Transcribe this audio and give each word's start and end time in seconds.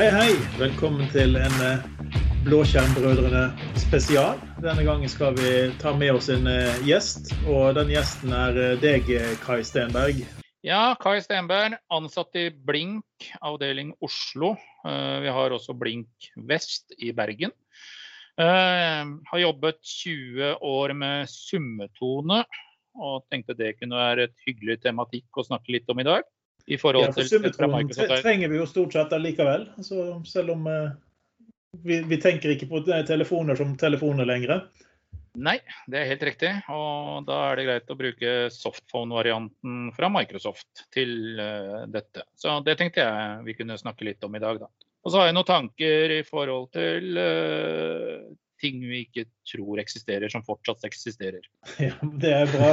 Hei, 0.00 0.08
hei. 0.08 0.36
Velkommen 0.56 1.10
til 1.12 1.34
en 1.36 1.56
eh, 1.60 1.82
Blåskjermbrødrene 2.46 3.42
spesial. 3.76 4.38
Denne 4.64 4.80
gangen 4.86 5.10
skal 5.12 5.34
vi 5.36 5.50
ta 5.82 5.92
med 5.92 6.14
oss 6.14 6.30
en 6.32 6.48
eh, 6.48 6.78
gjest, 6.88 7.34
og 7.44 7.74
den 7.76 7.92
gjesten 7.92 8.32
er 8.32 8.56
eh, 8.62 8.78
deg, 8.80 9.10
Kai 9.42 9.58
Stenberg. 9.60 10.22
Ja, 10.64 10.94
Kai 11.04 11.18
Stenberg, 11.20 11.76
ansatt 11.92 12.40
i 12.40 12.46
Blink 12.48 13.28
avdeling 13.44 13.92
Oslo. 14.00 14.54
Vi 14.86 15.36
har 15.36 15.52
også 15.52 15.76
Blink 15.76 16.32
Vest 16.48 16.96
i 16.96 17.12
Bergen. 17.12 17.52
Har 18.40 19.44
jobbet 19.44 19.84
20 19.84 20.64
år 20.64 20.96
med 20.96 21.28
summetone, 21.28 22.46
og 22.96 23.28
tenkte 23.28 23.52
det 23.52 23.74
kunne 23.76 24.00
være 24.00 24.30
et 24.30 24.48
hyggelig 24.48 24.80
tematikk 24.88 25.28
å 25.36 25.50
snakke 25.52 25.76
litt 25.76 25.92
om 25.92 26.00
i 26.00 26.08
dag 26.08 26.24
i 26.70 26.78
forhold 26.78 27.08
ja, 27.08 27.14
for 27.14 27.26
Summetronen 27.26 27.88
trenger 28.22 28.50
vi 28.52 28.60
jo 28.60 28.66
stort 28.68 28.94
sett 28.94 29.12
allikevel. 29.12 29.66
Så 29.82 30.04
selv 30.28 30.54
om 30.54 30.68
uh, 30.70 30.92
vi, 31.82 32.00
vi, 32.06 32.18
tenker 32.22 32.54
ikke 32.54 32.68
på 32.70 32.84
telefoner 32.86 33.58
som 33.58 33.74
telefoner 33.78 34.28
lenger. 34.28 34.68
Nei, 35.38 35.56
det 35.90 35.98
er 36.00 36.10
helt 36.10 36.22
riktig. 36.26 36.52
Og 36.70 37.26
da 37.26 37.40
er 37.48 37.58
det 37.58 37.66
greit 37.68 37.90
å 37.90 37.98
bruke 37.98 38.34
softphone-varianten 38.54 39.90
fra 39.96 40.10
Microsoft 40.14 40.86
til 40.94 41.40
uh, 41.42 41.88
dette. 41.90 42.26
Så 42.38 42.60
det 42.66 42.78
tenkte 42.78 43.02
jeg 43.02 43.42
vi 43.48 43.56
kunne 43.58 43.78
snakke 43.80 44.06
litt 44.06 44.22
om 44.26 44.38
i 44.38 44.42
dag, 44.42 44.62
da. 44.62 44.70
Og 45.00 45.12
så 45.12 45.22
har 45.22 45.30
jeg 45.30 45.38
noen 45.38 45.48
tanker 45.48 46.12
i 46.12 46.22
forhold 46.28 46.70
til 46.76 47.18
uh, 47.18 48.30
ting 48.60 48.80
vi 48.84 49.02
ikke 49.06 49.24
tror 49.48 49.80
eksisterer, 49.82 50.28
som 50.32 50.44
fortsatt 50.46 50.84
eksisterer. 50.88 51.42
Ja, 51.80 51.96
det 52.22 52.32
er 52.36 52.50
bra. 52.52 52.70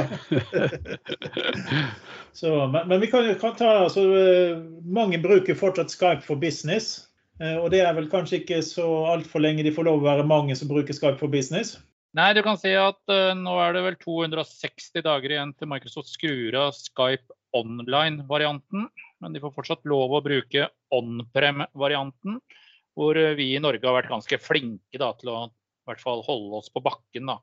Så, 2.38 2.52
men, 2.70 2.88
men, 2.88 3.00
vi 3.00 3.10
kan, 3.10 3.26
kan 3.40 3.56
ta 3.58 3.70
altså, 3.84 4.04
Mange 4.84 5.18
bruker 5.18 5.58
fortsatt 5.58 5.90
Skype 5.90 6.22
for 6.26 6.38
business. 6.40 7.08
Eh, 7.42 7.56
og 7.56 7.70
det 7.74 7.82
er 7.84 7.94
vel 7.96 8.08
kanskje 8.10 8.42
ikke 8.42 8.60
så 8.66 8.86
altfor 9.12 9.42
lenge 9.42 9.64
de 9.66 9.74
får 9.74 9.86
lov 9.86 10.02
å 10.02 10.08
være 10.08 10.26
mange 10.26 10.56
som 10.58 10.70
bruker 10.70 10.96
Skype 10.96 11.18
for 11.20 11.30
business? 11.32 11.76
Nei, 12.16 12.32
du 12.34 12.40
kan 12.42 12.56
si 12.58 12.72
at 12.72 12.98
uh, 13.12 13.34
nå 13.36 13.52
er 13.62 13.76
det 13.76 13.82
vel 13.84 13.98
260 14.00 15.04
dager 15.04 15.34
igjen 15.34 15.52
til 15.54 15.68
Microsoft 15.70 16.10
skrur 16.10 16.56
av 16.56 16.72
Skype 16.74 17.36
online-varianten. 17.56 18.88
Men 19.22 19.34
de 19.34 19.42
får 19.42 19.54
fortsatt 19.54 19.86
lov 19.88 20.14
å 20.16 20.22
bruke 20.24 20.68
on-prem-varianten. 20.94 22.40
Hvor 22.98 23.18
vi 23.38 23.52
i 23.54 23.60
Norge 23.62 23.86
har 23.86 23.94
vært 23.94 24.10
ganske 24.10 24.40
flinke 24.42 24.98
da, 24.98 25.12
til 25.20 25.30
å 25.30 25.36
hvert 25.88 26.02
fall 26.02 26.24
holde 26.26 26.60
oss 26.60 26.70
på 26.72 26.82
bakken. 26.84 27.30
Da. 27.30 27.38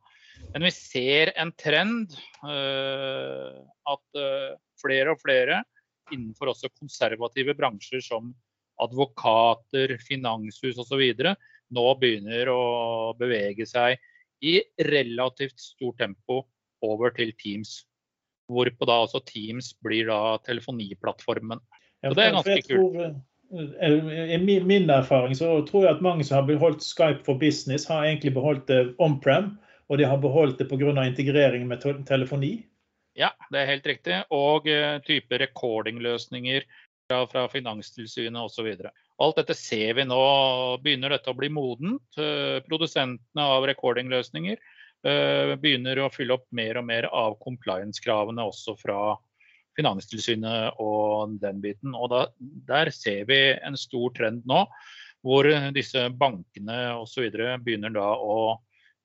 Men 0.53 0.67
vi 0.67 0.73
ser 0.73 1.31
en 1.39 1.51
trend 1.59 2.15
uh, 2.45 3.61
at 3.91 4.19
uh, 4.19 4.55
flere 4.81 5.15
og 5.15 5.21
flere 5.23 5.63
innenfor 6.13 6.51
også 6.51 6.69
konservative 6.77 7.55
bransjer 7.57 8.03
som 8.03 8.33
advokater, 8.81 9.95
finanshus 10.03 10.77
osv. 10.81 11.01
nå 11.73 11.85
begynner 12.01 12.51
å 12.51 12.61
bevege 13.17 13.65
seg 13.65 13.97
i 14.45 14.59
relativt 14.91 15.57
stort 15.61 15.97
tempo 16.03 16.43
over 16.85 17.13
til 17.15 17.31
Teams. 17.39 17.85
Hvorpå 18.51 18.85
da 18.85 18.99
også 19.05 19.23
Teams 19.25 19.71
blir 19.81 20.11
da 20.11 20.37
telefoniplattformen. 20.45 21.63
Så 22.03 22.13
det 22.13 22.27
er 22.27 22.35
ganske 22.35 22.61
kult. 22.67 23.23
Eh, 23.53 24.35
I 24.35 24.61
min 24.63 24.89
erfaring 24.89 25.35
så 25.35 25.61
tror 25.67 25.85
jeg 25.85 25.95
at 25.95 26.05
mange 26.05 26.25
som 26.25 26.39
har 26.39 26.47
beholdt 26.47 26.83
Skype 26.83 27.25
for 27.25 27.39
business, 27.39 27.87
har 27.87 28.05
egentlig 28.05 28.33
beholdt 28.33 28.67
det 28.71 28.95
on-prem. 28.99 29.55
Og 29.89 29.99
de 30.01 30.07
har 30.09 30.17
beholdt 30.17 30.57
det 30.57 30.69
pga. 30.69 31.05
integrering 31.05 31.67
med 31.67 31.83
telefoni. 32.07 32.65
Ja, 33.15 33.29
det 33.51 33.59
er 33.59 33.65
helt 33.65 33.85
riktig. 33.85 34.23
Og 34.33 34.67
uh, 34.67 34.97
type 35.05 35.37
recordingløsninger 35.37 36.65
fra, 37.07 37.27
fra 37.27 37.47
Finanstilsynet 37.47 38.41
osv. 38.41 38.71
Alt 39.21 39.37
dette 39.37 39.53
ser 39.53 39.93
vi 39.93 40.07
nå 40.09 40.23
begynner 40.81 41.13
dette 41.13 41.29
å 41.29 41.37
bli 41.37 41.51
modent. 41.53 42.17
Produsentene 42.65 43.45
av 43.45 43.63
recordingløsninger 43.69 44.57
begynner 45.61 46.01
å 46.01 46.09
fylle 46.09 46.33
opp 46.33 46.47
mer 46.49 46.81
og 46.81 46.87
mer 46.89 47.05
av 47.13 47.37
compliance-kravene 47.45 48.43
også 48.49 48.73
fra 48.81 49.13
Finanstilsynet 49.75 50.79
og 50.81 51.35
den 51.41 51.61
biten. 51.63 51.95
Og 51.95 52.11
da, 52.13 52.25
der 52.69 52.91
ser 52.95 53.25
vi 53.29 53.39
en 53.55 53.77
stor 53.79 54.13
trend 54.15 54.45
nå, 54.49 54.65
hvor 55.25 55.49
disse 55.75 56.07
bankene 56.15 56.93
osv. 56.99 57.27
begynner 57.65 57.93
da 57.95 58.11
å 58.15 58.59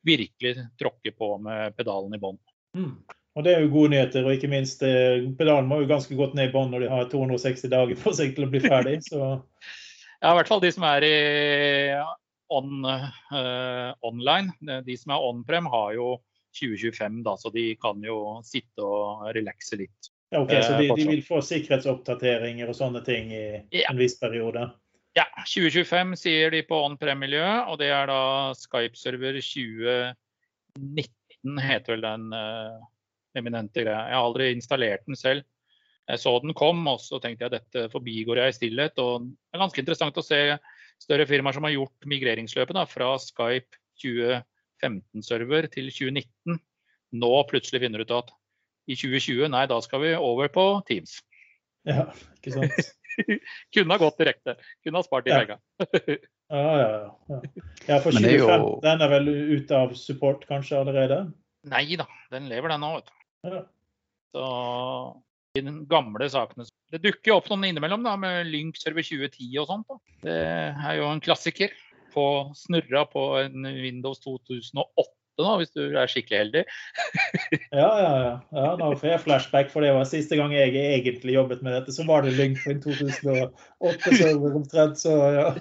virkelig 0.07 0.67
tråkke 0.81 1.13
på 1.17 1.35
med 1.43 1.77
pedalen 1.77 2.15
i 2.17 2.21
bånn. 2.21 2.39
Mm. 2.77 2.95
Og 3.39 3.45
Det 3.47 3.53
er 3.55 3.63
jo 3.63 3.73
gode 3.73 3.93
nyheter. 3.95 4.25
og 4.27 4.35
ikke 4.35 4.51
minst 4.51 4.83
eh, 4.83 5.23
Pedalen 5.39 5.69
må 5.71 5.81
jo 5.83 5.91
ganske 5.91 6.17
godt 6.19 6.35
ned 6.35 6.51
i 6.51 6.55
bånn 6.55 6.73
når 6.73 6.85
de 6.85 6.89
har 6.91 7.11
260 7.13 7.71
dager 7.73 8.01
på 8.01 8.15
seg 8.17 8.35
til 8.35 8.47
å 8.47 8.51
bli 8.51 8.63
ferdig. 8.65 8.99
Så. 9.07 9.21
ja, 10.23 10.33
i 10.33 10.37
hvert 10.39 10.51
fall 10.51 10.63
de 10.65 10.73
som 10.75 10.87
er 10.89 11.07
i 11.07 11.15
on, 12.51 12.83
uh, 12.83 13.93
online. 14.07 14.81
De 14.87 14.97
som 14.99 15.15
er 15.15 15.27
on-prem, 15.29 15.69
har 15.71 15.95
jo 15.95 16.17
2025, 16.59 17.21
da, 17.27 17.37
så 17.39 17.53
de 17.55 17.69
kan 17.79 18.01
jo 18.03 18.41
sitte 18.47 18.83
og 18.83 19.29
relaxe 19.37 19.79
litt. 19.79 20.11
Ja, 20.31 20.41
ok, 20.41 20.63
Så 20.63 20.79
de, 20.79 20.95
de, 20.95 21.09
vil 21.09 21.23
få 21.27 21.41
sikkerhetsoppdateringer 21.43 22.69
og 22.71 22.77
sånne 22.79 23.01
ting 23.07 23.33
i 23.35 23.67
ja. 23.75 23.91
en 23.91 23.99
viss 23.99 24.15
periode? 24.21 24.69
Ja, 25.19 25.25
2025 25.43 26.15
sier 26.21 26.51
de 26.55 26.61
på 26.69 26.77
on-prem-miljøet, 26.87 27.67
og 27.67 27.81
det 27.81 27.89
er 27.91 28.07
da 28.07 28.55
Skype-server 28.55 29.41
2019 29.43 31.59
heter 31.67 31.97
vel 31.97 32.07
den 32.07 32.31
uh, 32.31 32.79
eminente 33.35 33.83
greia. 33.83 34.07
Jeg 34.07 34.17
har 34.21 34.29
aldri 34.29 34.53
installert 34.55 35.03
den 35.09 35.19
selv. 35.19 35.43
Jeg 36.11 36.23
så 36.23 36.37
den 36.43 36.55
kom, 36.59 36.79
og 36.91 37.03
så 37.03 37.19
tenkte 37.23 37.47
jeg 37.47 37.55
dette 37.57 37.89
forbigår 37.91 38.43
jeg 38.43 38.55
i 38.55 38.59
stillhet. 38.61 39.03
Og 39.03 39.27
det 39.27 39.59
er 39.59 39.65
ganske 39.65 39.83
interessant 39.83 40.19
å 40.19 40.27
se 40.27 40.41
større 41.01 41.27
firmaer 41.27 41.57
som 41.57 41.67
har 41.67 41.75
gjort 41.75 42.11
migreringsløpet 42.11 42.79
da, 42.79 42.87
fra 42.87 43.17
Skype 43.23 43.83
2015-server 44.03 45.71
til 45.75 45.91
2019. 45.91 46.61
Nå 47.19 47.33
plutselig 47.51 47.83
finner 47.83 47.99
du 47.99 48.07
ut 48.07 48.19
at 48.21 48.31
i 48.91 48.97
2020, 48.99 49.47
nei, 49.55 49.67
da 49.71 49.79
skal 49.85 50.03
vi 50.03 50.15
over 50.19 50.51
på 50.53 50.67
Teams. 50.89 51.21
Ja, 51.89 52.09
ikke 52.39 52.57
sant. 52.57 52.91
Kunne 53.75 53.95
ha 53.95 54.01
gått 54.01 54.21
direkte. 54.21 54.57
Kunne 54.85 55.01
ha 55.01 55.07
spart 55.07 55.27
de 55.29 55.35
ja. 55.35 55.41
ja, 55.47 56.61
ja, 56.61 56.91
ja. 56.91 57.41
ja, 57.87 57.99
for 58.03 58.15
25, 58.17 58.37
jo... 58.39 58.71
den 58.85 59.05
er 59.05 59.13
vel 59.13 59.31
ute 59.31 59.77
av 59.77 59.95
support 59.99 60.47
kanskje 60.49 60.81
allerede? 60.81 61.25
Nei 61.71 61.85
da, 62.01 62.07
den 62.33 62.49
lever 62.51 62.73
den 62.73 62.83
nå, 62.85 62.95
vet 62.99 63.11
du. 63.11 63.51
Ja. 63.51 63.65
Så 64.31 64.47
i 65.59 65.63
den 65.67 65.81
gamle 65.91 66.29
sakene 66.31 66.67
Det 66.93 67.01
dukker 67.03 67.35
opp 67.35 67.49
noen 67.51 67.67
innimellom 67.71 68.05
da, 68.07 68.15
med 68.21 68.47
Lynk 68.47 68.79
server 68.79 69.05
2010 69.07 69.49
og 69.63 69.71
sånt. 69.71 69.89
Da. 69.91 70.19
Det 70.27 70.41
er 70.71 70.99
jo 71.01 71.09
en 71.11 71.23
klassiker. 71.25 71.75
På 72.11 72.51
snurra 72.59 73.05
på 73.07 73.23
en 73.39 73.67
Windows 73.67 74.23
2008 74.25 75.20
da, 75.45 75.57
hvis 75.61 75.73
du 75.77 75.83
er 75.89 76.11
skikkelig 76.11 76.39
heldig. 76.41 76.63
ja, 77.81 77.91
ja, 78.03 78.13
ja. 78.25 78.35
ja 78.57 78.71
nå 78.81 78.91
får 79.01 79.09
jeg 79.13 79.25
flashback, 79.25 79.69
for 79.73 79.87
det 79.87 79.93
var 79.97 80.09
siste 80.09 80.39
gang 80.41 80.55
jeg 80.55 80.75
egentlig 80.77 81.37
jobbet 81.37 81.65
med 81.67 81.77
dette. 81.77 81.95
Så 81.97 82.07
var 82.09 82.27
det 82.27 82.37
LinkedIn 82.39 82.83
2008-server 82.87 84.59
omtrent, 84.61 85.01
så 85.01 85.17
ja. 85.37 85.49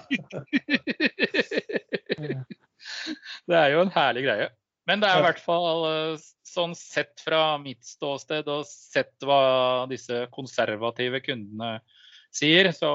det 3.50 3.56
er 3.60 3.68
jo 3.74 3.84
en 3.84 3.94
herlig 3.94 4.26
greie. 4.28 4.48
Men 4.88 5.02
det 5.02 5.08
er 5.10 5.20
i 5.20 5.26
hvert 5.28 5.42
fall 5.44 5.84
eh, 5.86 6.22
sånn 6.50 6.74
sett 6.74 7.20
fra 7.22 7.58
mitt 7.62 7.84
ståsted 7.86 8.48
og 8.50 8.64
sett 8.66 9.14
hva 9.26 9.86
disse 9.90 10.24
konservative 10.34 11.20
kundene 11.22 11.76
sier, 12.34 12.70
så 12.74 12.90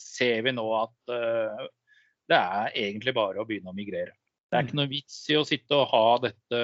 ser 0.00 0.42
vi 0.46 0.54
nå 0.56 0.64
at 0.76 1.12
uh, 1.12 1.68
det 2.30 2.38
er 2.38 2.78
egentlig 2.86 3.14
bare 3.16 3.40
å 3.40 3.46
begynne 3.48 3.72
å 3.72 3.76
migrere. 3.76 4.14
Det 4.50 4.58
er 4.58 4.66
ikke 4.66 4.80
noe 4.80 4.90
vits 4.90 5.18
i 5.30 5.38
å 5.38 5.46
sitte 5.46 5.78
og 5.78 5.92
ha 5.92 6.06
dette 6.26 6.62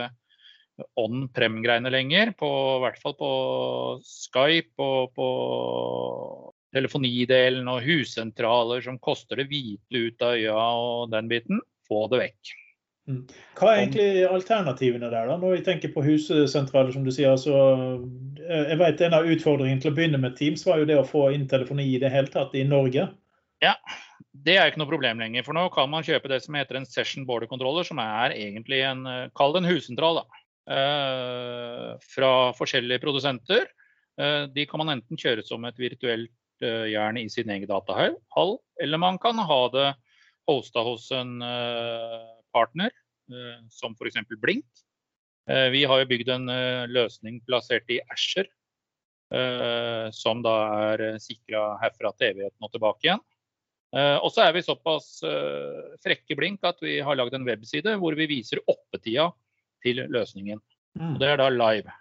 on-prem-greiene 1.00 1.93
lenger. 1.93 2.34
På, 2.38 2.50
I 2.76 2.82
hvert 2.84 3.00
fall 3.00 3.16
på 3.19 3.31
Skype 4.05 4.82
og 4.82 5.14
på 5.16 5.31
telefonidelen 6.76 7.69
og 7.72 7.84
hussentraler 7.87 8.82
som 8.84 8.99
koster 9.00 9.40
det 9.40 9.49
hvite 9.52 10.02
ut 10.11 10.25
av 10.26 10.37
øya 10.37 10.69
og 10.76 11.11
den 11.14 11.31
biten. 11.31 11.62
Få 11.87 12.08
det 12.11 12.25
vekk. 12.25 12.55
Mm. 13.06 13.20
Hva 13.55 13.69
er 13.70 13.84
egentlig 13.84 14.06
alternativene 14.26 15.08
der, 15.12 15.28
da? 15.31 15.37
Når 15.38 15.52
vi 15.55 15.66
tenker 15.69 15.93
på 15.94 16.02
hussentraler, 16.02 16.90
som 16.90 17.05
du 17.06 17.12
sier. 17.14 17.37
Så, 17.38 17.55
eh, 18.43 18.72
jeg 18.72 18.81
vet 18.82 19.05
En 19.06 19.14
av 19.14 19.31
utfordringene 19.31 19.81
til 19.81 19.93
å 19.93 19.94
begynne 19.94 20.19
med 20.19 20.34
Teams 20.37 20.66
var 20.66 20.82
jo 20.82 20.88
det 20.90 20.99
å 20.99 21.06
få 21.06 21.28
inn 21.34 21.46
telefoni 21.46 21.87
i 21.94 22.00
det 22.02 22.11
hele 22.11 22.26
tatt 22.26 22.55
i 22.58 22.66
Norge. 22.66 23.06
Ja, 23.62 23.76
det 24.44 24.56
er 24.56 24.71
ikke 24.71 24.81
noe 24.83 24.91
problem 24.91 25.21
lenger. 25.23 25.44
For 25.47 25.56
nå 25.56 25.67
kan 25.75 25.91
man 25.93 26.05
kjøpe 26.06 26.31
det 26.31 26.41
som 26.44 26.56
heter 26.59 26.81
en 26.81 26.88
session 26.88 27.27
border 27.29 27.49
controller, 27.50 27.87
som 27.87 28.00
er 28.03 28.35
egentlig 28.37 28.83
en 28.87 29.06
eh, 29.11 29.29
Kall 29.37 29.55
det 29.55 29.62
en 29.62 29.71
hussentral, 29.71 30.23
da. 30.23 30.43
Uh, 30.67 31.93
fra 32.03 32.50
forskjellige 32.59 32.99
produsenter. 33.05 33.69
Uh, 34.19 34.50
de 34.50 34.65
kan 34.67 34.83
man 34.83 34.97
enten 34.97 35.21
kjøre 35.21 35.44
som 35.47 35.62
et 35.69 35.79
virtuelt 35.79 36.35
jern 36.56 37.19
i 37.21 37.27
sin 37.29 37.50
egen 37.53 37.69
datahall, 37.69 38.15
eller 38.81 38.99
man 38.99 39.19
kan 39.21 39.37
ha 39.44 39.59
det 39.75 39.91
hosta 40.49 40.81
hos 40.87 41.11
en 41.12 41.35
partner, 42.56 42.94
som 43.69 43.93
f.eks. 43.93 44.17
Blink. 44.41 44.65
Vi 45.44 45.83
har 45.85 46.00
jo 46.00 46.09
bygd 46.09 46.31
en 46.33 46.49
løsning 46.88 47.43
plassert 47.44 47.93
i 47.93 48.00
Asher, 48.09 48.49
som 50.17 50.41
da 50.49 50.56
er 50.94 51.21
sikra 51.21 51.75
herfra 51.85 52.15
til 52.17 52.33
evigheten 52.33 52.65
og 52.65 52.73
tilbake 52.73 53.11
igjen. 53.11 53.25
Uh, 53.94 54.19
og 54.19 54.33
så 54.35 54.43
er 54.44 54.55
vi 54.56 54.65
såpass 54.67 55.21
uh, 55.25 55.94
frekke 56.03 56.37
blink 56.38 56.65
at 56.67 56.81
vi 56.83 56.99
har 57.05 57.17
lagd 57.19 57.37
en 57.37 57.47
webside 57.47 57.94
hvor 58.00 58.17
vi 58.19 58.27
viser 58.29 58.62
oppetida 58.67 59.31
til 59.85 60.03
løsningen. 60.11 60.61
Mm. 60.99 61.15
Og 61.15 61.19
det 61.23 61.31
er 61.31 61.41
da 61.41 61.49
live. 61.53 61.94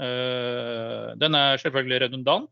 Uh, 0.00 1.12
den 1.18 1.38
er 1.38 1.60
selvfølgelig 1.60 2.04
redundant. 2.06 2.50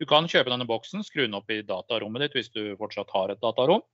Du 0.00 0.08
kan 0.08 0.26
kjøpe 0.26 0.50
denne 0.50 0.66
boksen, 0.66 1.04
skru 1.06 1.24
den 1.24 1.38
opp 1.38 1.50
i 1.54 1.62
datarommet 1.66 2.26
ditt 2.26 2.38
hvis 2.38 2.50
du 2.52 2.74
fortsatt 2.80 3.12
har 3.14 3.32
et 3.32 3.42
datarom. 3.42 3.84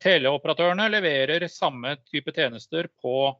teleoperatørene 0.00 0.86
leverer 0.88 1.44
samme 1.48 1.94
type 2.08 2.32
tjenester 2.32 2.88
på 3.00 3.32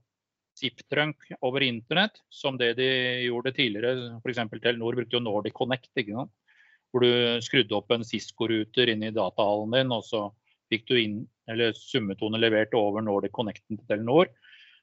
ZipTrunk 0.61 1.31
over 1.41 1.65
internett 1.65 2.21
som 2.29 2.57
det 2.61 2.75
de 2.79 2.89
gjorde 3.27 3.53
tidligere. 3.57 4.21
F.eks. 4.21 4.43
Telenor 4.61 4.97
brukte 4.99 5.17
jo 5.17 5.23
Nordic 5.25 5.57
Connect. 5.57 5.91
ikke 5.97 6.17
sant? 6.17 6.33
Hvor 6.91 7.05
du 7.05 7.43
skrudde 7.45 7.77
opp 7.77 7.93
en 7.95 8.07
Cisco-ruter 8.07 8.91
inn 8.91 9.05
i 9.07 9.15
datahallen 9.15 9.75
din, 9.77 9.93
og 9.95 10.05
så 10.07 10.27
fikk 10.71 10.89
du 10.91 10.97
inn, 11.01 11.21
eller 11.51 11.75
summetone 11.77 12.39
levert 12.41 12.75
over 12.79 13.03
Nordic 13.03 13.35
Connecten 13.35 13.79
til 13.79 13.87
Telenor. 13.91 14.31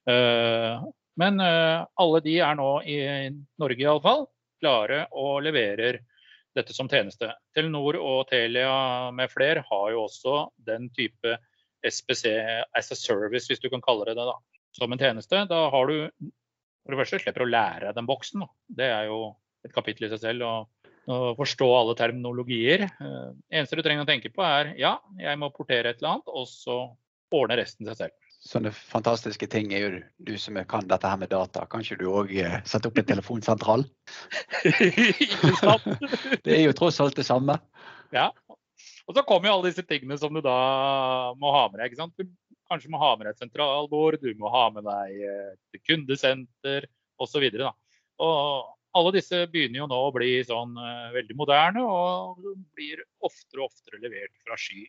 Uh, 0.08 0.88
men 1.20 1.42
uh, 1.42 1.84
alle 2.00 2.22
de 2.24 2.38
er 2.44 2.56
nå 2.60 2.70
i 2.88 2.98
Norge 3.60 3.84
iallfall 3.84 4.28
klare 4.62 5.04
og 5.16 5.42
leverer 5.46 6.00
dette 6.58 6.74
som 6.74 6.90
tjeneste. 6.90 7.30
Telenor 7.56 8.00
og 8.02 8.28
Telia 8.32 9.12
med 9.14 9.32
flere 9.32 9.64
har 9.68 9.92
jo 9.94 10.06
også 10.08 10.40
den 10.68 10.90
type 10.96 11.38
SPC 11.86 12.34
as 12.76 12.92
a 12.92 12.98
service, 12.98 13.46
hvis 13.50 13.62
du 13.62 13.70
kan 13.70 13.84
kalle 13.86 14.08
det 14.08 14.18
det, 14.18 14.26
da, 14.26 14.38
som 14.76 14.94
en 14.94 15.02
tjeneste. 15.02 15.44
Da 15.50 15.68
har 15.74 15.92
du 15.92 16.32
for 16.88 16.96
det 16.96 17.02
første 17.04 17.20
slipper 17.20 17.44
å 17.44 17.52
lære 17.52 17.92
den 17.96 18.08
boksen. 18.08 18.46
Da. 18.46 18.48
Det 18.80 18.90
er 18.96 19.10
jo 19.10 19.20
et 19.68 19.74
kapittel 19.76 20.08
i 20.08 20.12
seg 20.14 20.22
selv. 20.24 20.48
og 20.48 20.77
og 21.08 21.38
forstå 21.40 21.68
alle 21.72 21.96
terminologier. 21.98 22.88
Det 23.00 23.56
eneste 23.56 23.80
du 23.80 23.84
trenger 23.86 24.04
å 24.04 24.10
tenke 24.10 24.32
på 24.34 24.44
er 24.44 24.74
ja, 24.80 24.98
jeg 25.22 25.40
må 25.40 25.50
portere 25.56 25.94
et 25.94 26.02
eller 26.02 26.18
annet, 26.18 26.32
og 26.34 26.48
så 26.52 26.80
ordner 27.34 27.62
resten 27.62 27.88
seg 27.88 28.00
selv. 28.02 28.16
Sånne 28.48 28.72
fantastiske 28.72 29.48
ting 29.50 29.72
er 29.74 29.82
jo 29.82 30.02
du 30.28 30.36
som 30.40 30.60
kan 30.70 30.86
dette 30.88 31.10
her 31.10 31.20
med 31.20 31.32
data. 31.32 31.66
Kan 31.68 31.84
ikke 31.84 31.98
du 32.00 32.06
òg 32.12 32.32
uh, 32.38 32.60
sette 32.70 32.88
opp 32.90 33.00
en 33.02 33.08
telefonsentral? 33.08 33.86
det 36.46 36.54
er 36.54 36.68
jo 36.68 36.76
tross 36.78 37.02
alt 37.04 37.18
det 37.18 37.26
samme. 37.28 37.58
Ja. 38.16 38.30
Og 39.08 39.16
så 39.16 39.24
kommer 39.28 39.50
jo 39.50 39.58
alle 39.58 39.72
disse 39.72 39.86
tingene 39.88 40.20
som 40.22 40.36
du 40.36 40.44
da 40.46 40.58
må 41.40 41.52
ha 41.56 41.66
med 41.72 41.82
deg. 41.82 41.90
ikke 41.90 42.04
sant? 42.04 42.16
Du 42.20 42.30
kanskje 42.70 42.92
må 42.94 43.02
ha 43.02 43.14
med 43.16 43.26
deg 43.26 43.34
et 43.34 43.44
sentralbord, 43.44 44.20
du 44.22 44.32
må 44.40 44.52
ha 44.54 44.68
med 44.76 44.86
deg 44.86 45.22
et 45.26 45.82
kundesenter 45.88 46.88
osv. 47.24 47.48
Og, 47.48 47.72
og 48.22 48.77
alle 48.98 49.14
disse 49.16 49.44
begynner 49.52 49.84
jo 49.84 49.90
nå 49.92 50.00
å 50.08 50.14
bli 50.16 50.32
sånn 50.48 50.76
uh, 50.78 51.10
veldig 51.16 51.38
moderne 51.40 51.84
og 51.86 52.42
blir 52.78 53.04
oftere 53.24 53.64
og 53.64 53.72
oftere 53.72 54.02
levert 54.04 54.34
fra 54.44 54.58
sky. 54.60 54.86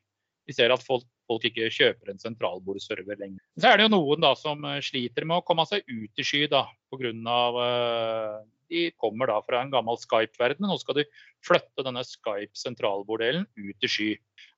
Vi 0.48 0.56
ser 0.56 0.72
at 0.72 0.84
folk, 0.84 1.04
folk 1.28 1.44
ikke 1.44 1.68
kjøper 1.74 2.12
en 2.12 2.22
sentralbordserver 2.22 3.20
lenger. 3.20 3.42
Så 3.60 3.68
er 3.68 3.78
det 3.78 3.88
jo 3.88 3.94
noen 3.96 4.24
da 4.24 4.32
som 4.38 4.64
uh, 4.64 4.78
sliter 4.84 5.28
med 5.28 5.42
å 5.42 5.46
komme 5.46 5.66
seg 5.68 5.84
ut 5.88 6.22
i 6.22 6.26
sky 6.26 6.46
da, 6.50 6.64
pga. 6.92 7.12
Uh, 7.58 8.38
de 8.68 8.90
kommer 9.00 9.30
da 9.30 9.38
fra 9.44 9.62
en 9.62 9.70
gammel 9.72 9.96
Skype-verden. 10.00 10.66
Nå 10.68 10.76
skal 10.80 11.00
de 11.00 11.06
flytte 11.44 11.84
denne 11.86 12.04
Skype-sentralborddelen 12.04 13.46
ut 13.56 13.86
i 13.86 13.90
sky. 13.90 14.10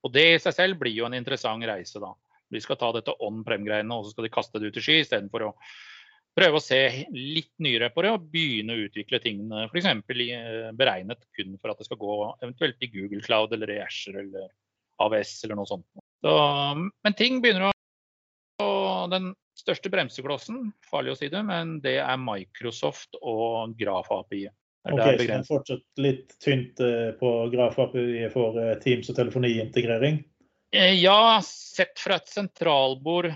Og 0.02 0.14
Det 0.14 0.26
i 0.32 0.40
seg 0.42 0.56
selv 0.56 0.80
blir 0.80 0.96
jo 0.96 1.06
en 1.06 1.14
interessant 1.14 1.62
reise. 1.66 2.00
da. 2.02 2.10
De 2.50 2.60
skal 2.62 2.78
ta 2.80 2.90
dette 2.96 3.14
on-prem-greiene 3.22 3.94
og 3.94 4.06
så 4.06 4.14
skal 4.14 4.26
de 4.26 4.34
kaste 4.34 4.58
det 4.58 4.70
ut 4.70 4.80
i 4.80 4.82
sky, 4.82 4.98
istedenfor 5.04 5.46
å 5.46 5.52
prøve 6.36 6.60
å 6.60 6.62
se 6.62 6.80
litt 7.14 7.52
nyere 7.62 7.90
på 7.94 8.04
det 8.04 8.12
og 8.14 8.28
begynne 8.32 8.76
å 8.76 8.84
utvikle 8.86 9.20
tingene 9.22 9.66
f.eks. 9.68 9.88
Eh, 9.90 10.70
beregnet 10.78 11.26
kun 11.36 11.56
for 11.58 11.72
at 11.72 11.80
det 11.80 11.88
skal 11.88 12.00
gå 12.00 12.16
eventuelt 12.40 12.86
i 12.86 12.90
Google 12.92 13.22
Cloud 13.24 13.54
eller 13.56 13.74
i 13.74 13.80
Asher 13.82 14.20
eller 14.22 14.48
AVS 15.00 15.34
eller 15.44 15.60
noe 15.60 15.68
sånt. 15.68 15.86
Så, 16.20 16.32
men 16.76 17.16
ting 17.18 17.40
begynner 17.42 17.70
å 17.70 17.76
og 18.60 19.08
Den 19.08 19.30
største 19.56 19.88
bremseklossen, 19.88 20.70
farlig 20.84 21.14
å 21.14 21.16
si 21.16 21.30
det, 21.32 21.40
men 21.48 21.78
det 21.84 21.94
er 22.02 22.18
Microsoft 22.20 23.16
og 23.20 23.72
Graf-API. 23.80 24.50
Ok, 24.88 25.00
så 25.00 25.14
det 25.16 25.26
er 25.32 25.46
fortsatt 25.48 26.00
litt 26.00 26.34
tynt 26.40 26.80
eh, 26.84 27.10
på 27.16 27.30
Graf-API 27.52 28.28
for 28.32 28.56
eh, 28.60 28.74
Teams 28.84 29.08
og 29.12 29.16
telefoniintegrering? 29.16 30.20
Ja, 30.72 31.40
sett 31.44 31.98
fra 32.00 32.20
et 32.20 32.28
sentralbord 32.30 33.32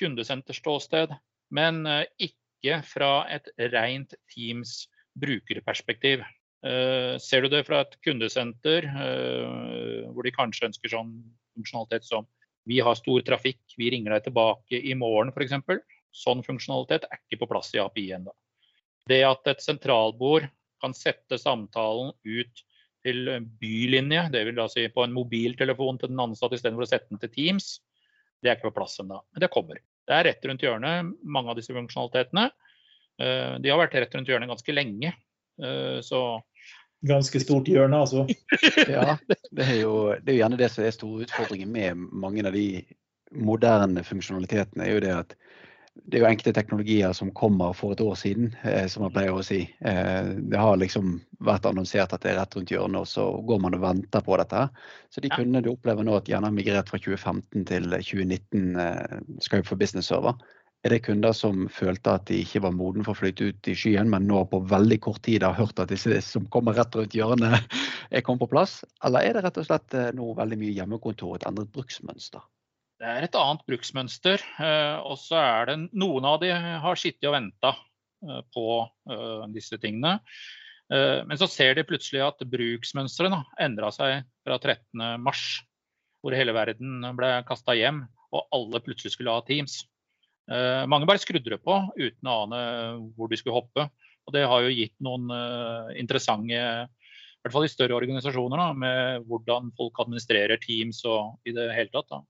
kundesenterståsted 0.00 1.16
men 1.54 1.84
eh, 1.88 2.04
ikke 2.28 2.80
fra 2.86 3.24
et 3.32 3.48
rent 3.72 4.14
Teams 4.32 4.84
brukerperspektiv. 5.20 6.24
Eh, 6.66 7.16
ser 7.22 7.44
du 7.44 7.50
det 7.52 7.64
fra 7.68 7.82
et 7.84 7.96
kundesenter, 8.04 8.86
eh, 8.86 10.04
hvor 10.12 10.26
de 10.26 10.34
kanskje 10.34 10.68
ønsker 10.70 10.92
sånn 10.92 11.14
funksjonalitet 11.56 12.06
som 12.06 12.28
vi 12.68 12.78
har 12.84 12.98
stor 12.98 13.22
trafikk, 13.24 13.62
vi 13.78 13.88
ringer 13.94 14.14
deg 14.14 14.28
tilbake 14.28 14.78
i 14.78 14.94
morgen 14.98 15.32
f.eks. 15.32 15.56
Sånn 16.14 16.42
funksjonalitet 16.44 17.06
er 17.08 17.20
ikke 17.22 17.42
på 17.42 17.50
plass 17.52 17.72
i 17.74 17.80
API 17.82 18.10
ennå. 18.18 18.34
Det 19.08 19.22
at 19.24 19.48
et 19.50 19.62
sentralbord 19.64 20.46
kan 20.82 20.94
sette 20.96 21.38
samtalen 21.40 22.12
ut 22.24 22.64
til 23.04 23.30
bylinje, 23.60 24.26
dvs. 24.32 24.74
Si 24.74 24.84
på 24.92 25.06
en 25.06 25.14
mobiltelefon 25.16 26.00
til 26.00 26.12
den 26.12 26.20
ansatte 26.20 26.58
istedenfor 26.58 26.84
å 26.84 26.90
sette 26.90 27.08
den 27.08 27.22
til 27.22 27.32
Teams, 27.32 27.78
det 28.40 28.50
er 28.50 28.58
ikke 28.58 28.68
på 28.68 28.80
plass 28.80 28.98
ennå. 29.00 29.22
Men 29.32 29.44
det 29.44 29.52
kommer. 29.52 29.80
Det 30.10 30.16
er 30.16 30.26
rett 30.26 30.46
rundt 30.50 30.62
hjørnet, 30.64 31.10
mange 31.22 31.52
av 31.52 31.58
disse 31.58 31.74
funksjonalitetene. 31.74 32.48
Eh, 33.22 33.52
de 33.62 33.70
har 33.70 33.78
vært 33.78 33.94
rett 34.02 34.16
rundt 34.16 34.30
hjørnet 34.30 34.50
ganske 34.50 34.74
lenge. 34.74 35.12
Eh, 35.62 35.98
så 36.02 36.40
Ganske 37.06 37.40
stort 37.40 37.68
hjørne, 37.70 37.96
altså. 37.96 38.26
ja, 38.92 39.14
det 39.56 39.64
er, 39.64 39.76
jo, 39.80 39.92
det 40.20 40.34
er 40.34 40.34
jo 40.34 40.40
gjerne 40.42 40.58
det 40.60 40.66
som 40.68 40.84
er 40.84 40.92
store 40.92 41.24
utfordringen 41.24 41.70
med 41.72 42.02
mange 42.12 42.44
av 42.44 42.52
de 42.52 42.82
moderne 43.32 44.02
funksjonalitetene. 44.04 44.84
er 44.84 44.98
jo 44.98 45.04
det 45.06 45.14
at 45.14 45.32
det 46.06 46.18
er 46.18 46.22
jo 46.22 46.28
enkelte 46.28 46.54
teknologier 46.54 47.12
som 47.16 47.32
kommer 47.36 47.74
for 47.76 47.94
et 47.94 48.02
år 48.02 48.14
siden, 48.18 48.52
eh, 48.62 48.86
som 48.90 49.04
man 49.04 49.12
pleier 49.14 49.34
å 49.34 49.42
si. 49.44 49.60
Eh, 49.80 50.30
det 50.50 50.58
har 50.58 50.78
liksom 50.78 51.18
vært 51.46 51.66
annonsert 51.66 52.14
at 52.14 52.22
det 52.22 52.32
er 52.32 52.38
rett 52.40 52.54
rundt 52.56 52.70
hjørnet, 52.72 53.02
og 53.02 53.10
så 53.10 53.26
går 53.46 53.60
man 53.62 53.76
og 53.76 53.82
venter 53.84 54.24
på 54.24 54.38
dette. 54.40 54.68
Så 55.10 55.22
de 55.22 55.30
ja. 55.30 55.36
kundene 55.38 55.64
du 55.66 55.72
opplever 55.72 56.06
nå 56.06 56.16
at 56.18 56.30
gjerne 56.30 56.50
har 56.50 56.56
migrert 56.56 56.90
fra 56.92 57.00
2015 57.02 57.66
til 57.70 57.90
2019 57.90 58.80
eh, 58.86 59.18
Skype 59.42 59.66
for 59.68 59.80
business-server, 59.80 60.38
er 60.80 60.94
det 60.94 61.02
kunder 61.04 61.34
som 61.36 61.66
følte 61.68 62.14
at 62.16 62.24
de 62.30 62.38
ikke 62.40 62.62
var 62.64 62.72
moden 62.72 63.04
for 63.04 63.12
å 63.12 63.18
flytte 63.18 63.50
ut 63.50 63.68
i 63.68 63.74
skyen, 63.76 64.08
men 64.08 64.24
nå 64.30 64.46
på 64.48 64.62
veldig 64.70 64.96
kort 65.04 65.20
tid 65.26 65.44
har 65.44 65.58
hørt 65.58 65.82
at 65.82 65.92
disse 65.92 66.22
som 66.24 66.46
kommer 66.54 66.78
rett 66.78 66.96
rundt 66.96 67.16
hjørnet, 67.16 67.66
er 68.14 68.24
kommet 68.24 68.46
på 68.46 68.52
plass? 68.54 68.78
Eller 69.04 69.26
er 69.26 69.36
det 69.36 69.44
rett 69.44 69.60
og 69.60 69.68
slett 69.68 69.98
eh, 69.98 70.08
nå 70.16 70.32
veldig 70.38 70.60
mye 70.62 70.78
hjemmekontor, 70.78 71.36
et 71.36 71.46
endret 71.50 71.74
bruksmønster? 71.74 72.46
Det 73.00 73.08
er 73.08 73.24
et 73.24 73.36
annet 73.38 73.62
bruksmønster. 73.64 74.42
Eh, 74.60 74.96
og 75.08 75.16
så 75.20 75.38
er 75.40 75.70
det 75.70 75.76
noen 75.96 76.26
av 76.28 76.40
de 76.42 76.50
har 76.52 77.00
sittet 77.00 77.30
og 77.30 77.36
venta 77.38 77.72
eh, 77.72 78.42
på 78.52 78.66
eh, 78.84 79.46
disse 79.54 79.80
tingene. 79.80 80.18
Men 80.90 81.38
så 81.38 81.46
ser 81.46 81.76
de 81.78 81.84
plutselig 81.86 82.18
at 82.24 82.40
bruksmønsteret 82.50 83.52
endra 83.62 83.92
seg 83.94 84.24
fra 84.42 84.56
13.3, 84.58 85.42
hvor 86.18 86.34
hele 86.34 86.54
verden 86.56 87.04
ble 87.14 87.28
kasta 87.46 87.76
hjem 87.78 88.00
og 88.34 88.56
alle 88.56 88.80
plutselig 88.82 89.12
skulle 89.14 89.36
ha 89.36 89.44
Teams. 89.46 89.76
Mange 90.90 91.06
bare 91.06 91.22
skrudde 91.22 91.60
på 91.62 91.76
uten 91.94 92.26
å 92.26 92.34
ane 92.40 92.64
hvor 93.14 93.30
de 93.30 93.38
skulle 93.38 93.54
hoppe. 93.60 93.86
Og 94.26 94.34
det 94.34 94.42
har 94.50 94.66
jo 94.66 94.74
gitt 94.74 94.96
noen 94.98 95.30
interessante 95.94 96.58
i 96.58 97.46
hvert 97.46 97.54
fall 97.54 97.68
i 97.68 97.70
større 97.70 98.00
organisasjoner, 98.02 98.58
da, 98.58 98.68
med 98.82 99.30
hvordan 99.30 99.70
folk 99.78 100.02
administrerer 100.02 100.58
Teams 100.58 101.04
og 101.06 101.38
i 101.46 101.54
det 101.54 101.70
hele 101.70 101.94
tatt. 101.94 102.10
Da 102.10 102.24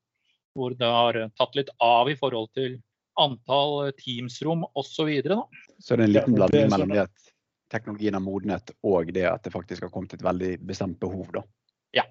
hvor 0.57 0.75
det 0.77 0.87
har 0.87 1.19
tatt 1.39 1.59
litt 1.59 1.71
av 1.83 2.11
i 2.11 2.17
forhold 2.19 2.51
til 2.59 2.79
antall 3.21 3.93
Teams-rom 3.99 4.65
osv. 4.75 5.11
Så, 5.23 5.39
så 5.79 5.97
det 5.97 6.03
er 6.03 6.09
en 6.09 6.15
liten 6.15 6.39
blanding 6.39 6.71
mellom 6.73 6.95
det 6.95 7.05
at 7.07 7.31
teknologien 7.71 8.17
har 8.17 8.25
modnet 8.25 8.73
og 8.87 9.13
det 9.15 9.27
at 9.31 9.45
det 9.47 9.55
faktisk 9.55 9.87
har 9.87 9.93
kommet 9.95 10.15
et 10.17 10.25
veldig 10.27 10.57
bestemt 10.67 11.01
behov? 11.03 11.27
da. 11.35 11.45
Ja. 11.93 12.05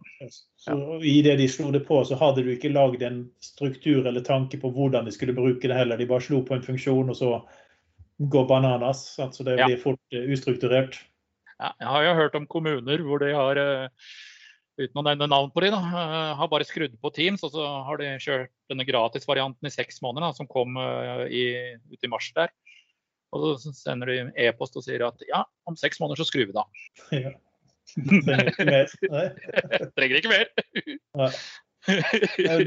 Så 0.60 0.76
I 1.04 1.22
det 1.24 1.38
de 1.40 1.48
slo 1.48 1.72
det 1.72 1.86
på, 1.88 2.02
så 2.06 2.18
hadde 2.20 2.44
du 2.44 2.52
ikke 2.52 2.72
lagd 2.72 3.04
en 3.04 3.22
struktur 3.44 4.08
eller 4.08 4.24
tanke 4.26 4.60
på 4.60 4.72
hvordan 4.76 5.08
de 5.08 5.14
skulle 5.16 5.36
bruke 5.36 5.72
det 5.72 5.78
heller. 5.78 6.00
De 6.00 6.08
bare 6.10 6.26
slo 6.26 6.42
på 6.44 6.58
en 6.58 6.66
funksjon, 6.66 7.12
og 7.12 7.16
så 7.16 7.38
går 8.20 8.48
bananas. 8.50 9.06
Så 9.16 9.46
det 9.48 9.56
blir 9.62 9.80
fort 9.80 10.02
uh, 10.16 10.26
ustrukturert. 10.34 11.00
Ja, 11.60 11.72
jeg 11.80 11.88
har 11.94 12.04
jo 12.04 12.18
hørt 12.20 12.36
om 12.40 12.48
kommuner 12.48 13.04
hvor 13.04 13.24
de 13.24 13.32
har 13.36 13.60
uh, 13.60 14.12
uten 14.80 15.02
å 15.02 15.04
nevne 15.06 15.28
navn 15.30 15.52
på 15.54 15.64
de, 15.64 15.72
da, 15.74 15.80
eh, 15.80 16.32
har 16.40 16.50
bare 16.52 16.68
skrudd 16.68 16.96
på 17.02 17.12
Teams, 17.16 17.44
og 17.46 17.54
så 17.56 17.68
har 17.88 18.00
de 18.02 18.14
kjørt 18.24 18.52
denne 18.72 18.88
gratisvarianten 18.88 19.68
i 19.68 19.74
seks 19.74 20.02
måneder, 20.06 20.30
da, 20.30 20.38
som 20.38 20.50
kom 20.50 20.80
uh, 20.80 21.26
i, 21.28 21.76
ut 21.92 22.06
i 22.06 22.12
mars 22.12 22.32
der. 22.38 22.54
Og 23.36 23.60
så 23.62 23.74
sender 23.78 24.10
de 24.10 24.20
e-post 24.48 24.78
og 24.80 24.86
sier 24.86 25.04
at 25.06 25.22
ja, 25.30 25.44
om 25.70 25.78
seks 25.78 26.02
måneder 26.02 26.24
så 26.24 26.30
skrur 26.30 26.48
vi 26.50 26.56
det 26.56 26.64
av. 26.64 26.84
Ja. 27.26 27.36
Trenger 27.90 28.52
ikke 28.52 28.66
mer. 28.68 28.92
Trenger 29.98 30.20
ikke 30.20 30.30
mer. 30.30 30.52
Nei. 31.18 31.30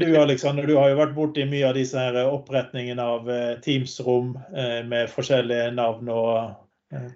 Du 0.01 0.09
Alexander, 0.19 0.67
du 0.67 0.73
har 0.75 0.89
jo 0.91 0.97
vært 0.99 1.13
borti 1.15 1.45
mye 1.47 1.69
av 1.69 1.77
disse 1.77 1.95
her 1.95 2.17
oppretningene 2.25 3.05
av 3.07 3.29
eh, 3.31 3.53
Teams-rom 3.63 4.33
med 4.89 5.11
forskjellige 5.13 5.69
navn 5.77 6.11
og 6.11 6.33
Eh, 6.35 6.62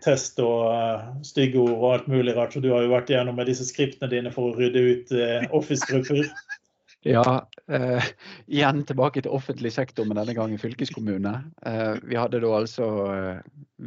test 0.04 0.40
og 0.44 0.68
uh, 0.72 1.10
stygge 1.26 1.60
ord 1.62 1.76
og 1.78 1.90
alt 1.94 2.08
mulig 2.12 2.36
rart. 2.38 2.56
Så 2.56 2.64
du 2.64 2.72
har 2.74 2.86
jo 2.86 2.94
vært 2.94 3.12
igjennom 3.14 3.38
med 3.38 3.50
disse 3.50 3.68
skriptene 3.68 4.12
dine 4.12 4.34
for 4.34 4.52
å 4.52 4.58
rydde 4.58 4.86
ut 4.92 5.14
uh, 5.18 5.48
Office-grupper. 5.58 6.26
Ja, 7.06 7.48
eh, 7.72 8.04
igjen 8.48 8.82
tilbake 8.88 9.22
til 9.22 9.32
offentlig 9.32 9.72
sektor, 9.76 10.08
men 10.08 10.18
denne 10.20 10.34
gangen 10.36 10.60
fylkeskommune. 10.60 11.34
Eh, 11.66 11.94
vi 12.04 12.18
hadde 12.18 12.42
da 12.44 12.50
altså 12.58 12.88
eh, 13.14 13.38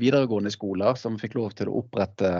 videregående 0.00 0.52
skoler 0.54 0.97
som 0.97 1.18
fikk 1.20 1.37
lov 1.37 1.56
til 1.59 1.68
å 1.68 1.82
opprette 1.82 2.30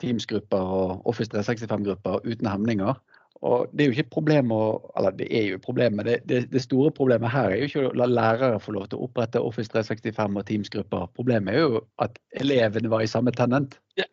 Teams-grupper 0.00 0.72
og 0.78 1.10
Office 1.10 1.32
365-grupper 1.34 2.24
uten 2.24 2.48
hemninger. 2.48 2.96
Og 3.44 3.68
det 3.72 3.82
er 3.82 3.88
jo 3.88 3.94
ikke 3.96 4.04
et 4.06 4.14
problem 4.14 4.52
å, 4.54 4.60
eller 4.96 5.16
det 5.18 5.26
er 5.34 5.48
jo 5.48 5.56
et 5.58 5.64
problem, 5.64 5.98
men 5.98 6.06
det, 6.06 6.20
det, 6.30 6.44
det, 6.52 6.62
store 6.62 6.92
problemet 6.94 7.32
her 7.32 7.50
er 7.50 7.58
jo 7.60 7.68
ikke 7.68 7.82
å 7.88 7.96
la 7.98 8.06
lærere 8.08 8.60
få 8.62 8.76
lov 8.76 8.86
til 8.88 9.00
å 9.00 9.08
opprette 9.08 9.42
Office 9.42 9.72
365 9.74 10.38
og 10.40 10.46
Teams-grupper. 10.48 11.08
Problemet 11.18 11.52
er 11.52 11.66
jo 11.66 11.82
at 12.04 12.16
elevene 12.40 12.92
var 12.92 13.04
i 13.04 13.10
samme 13.10 13.34
tenent. 13.36 13.76
Ja. 14.00 14.06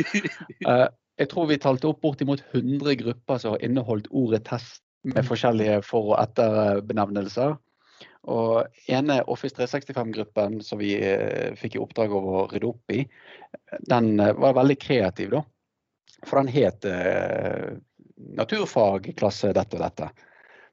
uh, 0.70 0.86
jeg 1.20 1.28
tror 1.28 1.50
vi 1.50 1.58
talte 1.60 1.90
opp 1.90 2.00
bortimot 2.00 2.40
100 2.54 2.96
grupper 3.02 3.42
som 3.42 3.56
har 3.56 3.66
inneholdt 3.66 4.08
ordet 4.16 4.46
test 4.48 4.80
med 5.04 5.26
forskjellige 5.28 5.82
for- 5.84 6.14
og 6.14 6.22
etterbenevnelser. 6.22 7.58
Og 8.28 8.88
ene 8.92 9.20
Office 9.32 9.56
365-gruppen 9.56 10.60
som 10.64 10.80
vi 10.80 10.94
eh, 11.00 11.52
fikk 11.56 11.76
i 11.76 11.80
oppdrag 11.80 12.12
av 12.12 12.26
å 12.28 12.42
rydde 12.50 12.68
opp 12.68 12.92
i, 12.92 13.04
den 13.88 14.10
eh, 14.20 14.34
var 14.36 14.58
veldig 14.58 14.76
kreativ, 14.80 15.32
da. 15.36 15.44
For 16.28 16.40
den 16.40 16.52
het 16.52 16.84
eh, 16.84 17.78
naturfagklasse 18.38 19.54
dette 19.56 19.78
og 19.78 19.84
dette. 19.84 20.10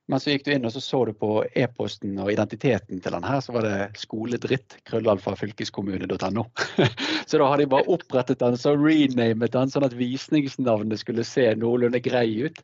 Men 0.07 0.21
så 0.23 0.31
gikk 0.31 0.45
du 0.45 0.53
inn 0.53 0.65
og 0.67 0.71
så, 0.71 0.79
så 0.83 1.01
du 1.07 1.11
på 1.19 1.29
e-posten 1.59 2.15
og 2.23 2.29
identiteten 2.31 3.01
til 3.03 3.15
den 3.17 3.25
her, 3.27 3.41
så 3.43 3.51
var 3.51 3.65
det 3.67 3.99
skoledritt, 3.99 4.77
krøllalfa 4.87 5.33
fylkeskommune.no. 5.35 6.45
så 7.27 7.41
da 7.41 7.49
har 7.51 7.59
de 7.59 7.67
bare 7.73 7.91
opprettet 7.91 8.39
den, 8.39 8.55
så 8.59 8.77
renamet 8.79 9.51
den, 9.51 9.73
sånn 9.73 9.87
at 9.87 9.97
visningsnavnet 9.99 11.03
skulle 11.03 11.27
se 11.27 11.49
noenlunde 11.59 11.99
grei 12.05 12.47
ut. 12.47 12.63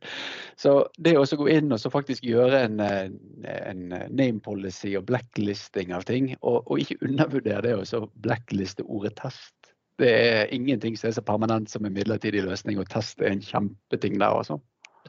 Så 0.55 0.77
det 1.03 1.17
å 1.19 1.27
gå 1.27 1.49
inn 1.51 1.75
og 1.75 1.83
faktisk 1.91 2.23
gjøre 2.23 2.63
en, 2.69 2.79
en, 2.79 3.85
name 3.91 4.39
policy 4.43 4.95
og 4.95 5.09
blacklisting 5.11 5.91
av 5.91 6.07
ting, 6.07 6.31
og, 6.39 6.63
og 6.63 6.79
ikke 6.79 7.01
undervurdere 7.03 7.67
det 7.67 7.97
å 7.99 8.05
blackliste 8.23 8.87
ordet 8.87 9.17
test. 9.19 9.51
Det 9.99 10.09
er 10.09 10.53
ingenting 10.55 10.95
som 10.95 11.11
er 11.11 11.19
så 11.19 11.27
permanent 11.27 11.67
som 11.69 11.83
en 11.83 11.93
midlertidig 11.93 12.47
løsning, 12.47 12.79
og 12.79 12.87
test 12.89 13.19
er 13.19 13.35
en 13.35 13.43
kjempeting 13.43 14.15
der, 14.15 14.31
altså. 14.31 14.63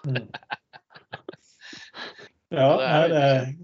Mm. 0.04 0.28
Ja, 2.54 3.08
det 3.08 3.54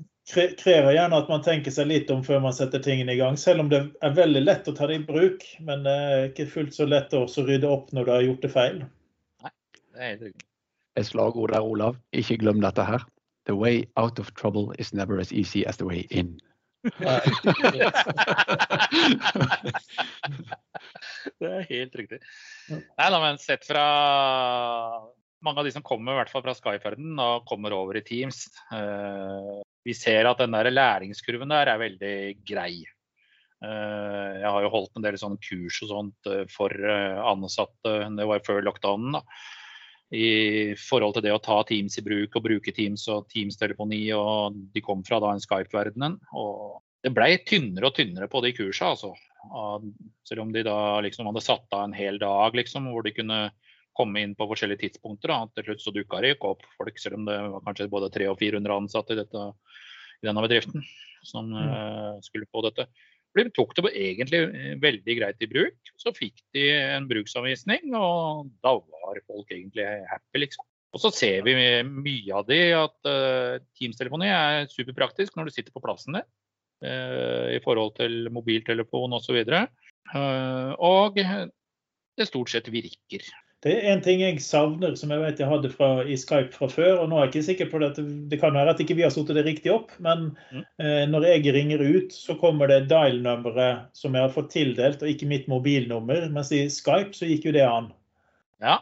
krever 0.58 0.92
gjerne 0.94 1.18
at 1.18 1.30
man 1.30 1.42
tenker 1.42 1.74
seg 1.74 1.88
litt 1.90 2.10
om 2.14 2.22
før 2.26 2.42
man 2.44 2.54
setter 2.56 2.82
tingene 2.82 3.14
i 3.14 3.20
gang. 3.20 3.38
Selv 3.40 3.64
om 3.64 3.70
det 3.72 3.82
er 4.04 4.16
veldig 4.16 4.42
lett 4.44 4.68
å 4.70 4.74
ta 4.76 4.88
det 4.90 5.00
i 5.00 5.06
bruk, 5.06 5.44
men 5.66 5.84
det 5.86 5.96
er 6.10 6.28
ikke 6.30 6.50
fullt 6.50 6.76
så 6.76 6.86
lett 6.88 7.14
å 7.16 7.26
rydde 7.26 7.70
opp 7.70 7.90
når 7.96 8.06
du 8.06 8.12
har 8.14 8.26
gjort 8.26 8.44
det 8.46 8.52
feil. 8.54 8.78
Nei, 9.42 9.54
det 9.94 9.98
er 9.98 10.12
helt 10.12 10.28
riktig. 10.30 10.46
Et 10.98 11.06
slagord 11.06 11.52
der, 11.54 11.62
Olav. 11.62 11.98
Ikke 12.16 12.38
glem 12.40 12.60
dette 12.62 12.84
her. 12.84 13.02
The 13.46 13.56
way 13.56 13.86
out 13.96 14.18
of 14.18 14.34
trouble 14.34 14.74
is 14.78 14.92
never 14.94 15.18
as 15.20 15.32
easy 15.32 15.64
as 15.66 15.76
the 15.76 15.86
way 15.86 16.06
in. 16.10 16.40
det 21.40 21.48
er 21.50 21.66
helt 21.68 21.96
riktig. 21.98 22.20
Nei 22.70 23.08
da, 23.12 23.18
men 23.20 23.38
sett 23.42 23.66
fra 23.68 23.84
mange 25.44 25.62
av 25.62 25.68
de 25.68 25.72
som 25.74 25.84
kommer 25.86 26.14
i 26.14 26.20
hvert 26.20 26.32
fall 26.32 26.44
fra 26.44 26.54
Skyferden 26.56 27.18
og 27.20 27.46
kommer 27.48 27.74
over 27.76 27.98
i 28.00 28.04
Teams, 28.06 28.46
eh, 28.74 29.60
vi 29.86 29.94
ser 29.96 30.28
at 30.28 30.40
den 30.42 30.56
der 30.56 30.70
læringskurven 30.72 31.52
der 31.52 31.72
er 31.72 31.80
veldig 31.80 32.16
grei. 32.48 32.74
Eh, 33.60 34.34
jeg 34.40 34.50
har 34.50 34.64
jo 34.64 34.72
holdt 34.72 34.96
en 34.96 35.04
del 35.04 35.18
sånne 35.20 35.40
kurs 35.44 35.80
og 35.84 35.94
sånt 35.94 36.30
eh, 36.30 36.44
for 36.52 36.72
ansatte, 36.72 37.96
det 38.16 38.28
var 38.28 38.44
før 38.46 38.62
lockdownen. 38.68 39.18
da 39.20 39.24
i 40.10 40.74
forhold 40.74 41.14
til 41.14 41.22
det 41.22 41.32
å 41.34 41.42
ta 41.42 41.60
Teams 41.62 41.94
i 42.00 42.02
bruk 42.02 42.34
og 42.34 42.42
bruke 42.42 42.72
Teams 42.74 43.04
og 43.12 43.28
Teams-telefoni. 43.30 44.02
og 44.10 44.56
De 44.74 44.82
kom 44.82 45.04
fra 45.06 45.20
da 45.22 45.30
en 45.30 45.42
Skype-verdenen. 45.42 46.16
og 46.34 46.82
Det 47.02 47.12
ble 47.14 47.38
tynnere 47.46 47.86
og 47.86 47.94
tynnere 47.94 48.26
på 48.26 48.42
de 48.42 48.50
kursene. 48.56 48.90
Altså. 48.90 49.14
Selv 50.26 50.42
om 50.42 50.50
de 50.52 50.64
da 50.66 50.98
liksom 51.06 51.30
hadde 51.30 51.44
satt 51.46 51.70
av 51.70 51.86
en 51.86 51.94
hel 51.94 52.18
dag 52.18 52.58
liksom, 52.58 52.90
hvor 52.90 53.06
de 53.06 53.14
kunne 53.14 53.38
komme 54.00 54.24
inn 54.24 54.34
på 54.38 54.48
forskjellige 54.50 54.86
tidspunkter. 54.86 55.32
Da. 55.32 55.44
Til 55.54 55.68
slutt 55.68 55.84
så 55.84 55.94
dukka 55.94 56.24
det 56.24 56.34
ikke 56.34 56.54
opp 56.54 56.66
folk, 56.78 56.98
selv 57.00 57.20
om 57.20 57.28
det 57.28 57.38
var 57.54 57.64
kanskje 57.68 57.92
både 57.92 58.10
300 58.16 58.32
og 58.32 58.42
400 58.42 58.80
ansatte 58.80 59.14
i, 59.14 59.20
dette, 59.20 59.46
i 60.20 60.28
denne 60.28 60.44
bedriften 60.46 60.84
som 61.26 61.50
mm. 61.52 61.56
uh, 61.60 62.20
skulle 62.24 62.48
få 62.50 62.64
dette. 62.68 62.88
De 63.38 63.44
tok 63.54 63.76
det 63.76 63.92
egentlig 63.94 64.40
eh, 64.42 64.72
veldig 64.82 65.14
greit 65.20 65.44
i 65.44 65.48
bruk. 65.50 65.92
Så 66.00 66.10
fikk 66.16 66.40
de 66.56 66.64
en 66.80 67.06
bruksanvisning, 67.10 67.92
og 67.94 68.48
da 68.64 68.74
var 68.80 69.20
folk 69.28 69.52
egentlig 69.54 69.86
happy, 70.10 70.42
liksom. 70.42 70.66
Og 70.90 71.02
så 71.04 71.12
ser 71.14 71.44
vi 71.46 71.54
mye 71.86 72.34
av 72.34 72.48
det 72.48 72.64
at 72.74 72.96
uh, 73.06 73.60
Teams-telefoni 73.78 74.26
er 74.26 74.64
superpraktisk 74.72 75.36
når 75.38 75.46
du 75.46 75.54
sitter 75.54 75.74
på 75.74 75.82
plassen 75.84 76.18
din. 76.18 76.26
Uh, 76.82 77.54
I 77.54 77.60
forhold 77.62 77.94
til 78.00 78.26
mobiltelefon 78.34 79.14
osv. 79.14 79.38
Uh, 79.46 80.72
og 80.82 81.20
det 81.20 82.26
stort 82.26 82.50
sett 82.50 82.72
virker. 82.74 83.22
Det 83.60 83.74
er 83.76 83.90
en 83.92 84.00
ting 84.00 84.22
jeg 84.22 84.38
savner, 84.40 84.94
som 84.96 85.10
jeg 85.12 85.20
vet 85.20 85.40
jeg 85.42 85.48
hadde 85.50 85.68
fra, 85.74 85.88
i 86.08 86.14
Skype 86.16 86.54
fra 86.54 86.68
før. 86.72 87.02
og 87.02 87.10
nå 87.10 87.18
er 87.18 87.26
jeg 87.26 87.32
ikke 87.32 87.48
sikker 87.50 87.68
på 87.68 87.80
Det 87.82 88.04
det 88.32 88.38
kan 88.40 88.56
være 88.56 88.72
at 88.72 88.80
ikke 88.80 88.96
vi 88.96 89.04
har 89.04 89.12
satt 89.12 89.32
det 89.36 89.44
riktig 89.44 89.72
opp, 89.74 89.92
men 90.00 90.30
mm. 90.48 90.62
eh, 90.80 91.02
når 91.10 91.26
jeg 91.28 91.52
ringer 91.56 91.84
ut, 91.84 92.14
så 92.16 92.38
kommer 92.40 92.72
det 92.72 92.86
dial-nummeret 92.88 93.90
som 93.92 94.16
jeg 94.16 94.24
har 94.24 94.32
fått 94.32 94.48
tildelt, 94.54 95.04
og 95.04 95.12
ikke 95.12 95.28
mitt 95.28 95.50
mobilnummer. 95.52 96.24
Mens 96.32 96.54
i 96.56 96.62
Skype 96.72 97.12
så 97.16 97.28
gikk 97.28 97.50
jo 97.50 97.54
det 97.58 97.66
an. 97.68 97.90
Ja. 98.64 98.78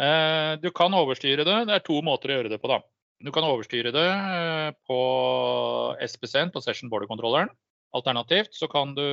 Eh, 0.00 0.56
du 0.64 0.70
kan 0.72 0.96
overstyre 0.96 1.44
det. 1.44 1.60
Det 1.68 1.76
er 1.76 1.84
to 1.84 2.00
måter 2.00 2.32
å 2.32 2.40
gjøre 2.40 2.54
det 2.54 2.62
på, 2.64 2.72
da. 2.72 2.80
Du 3.22 3.28
kan 3.30 3.44
overstyre 3.44 3.92
det 3.92 4.08
eh, 4.08 4.72
på 4.88 5.02
SPC-en, 6.00 6.50
på 6.54 6.64
Session 6.64 6.88
Border-kontrolleren. 6.88 7.52
Alternativt 7.92 8.56
så 8.56 8.72
kan 8.72 8.96
du 8.96 9.04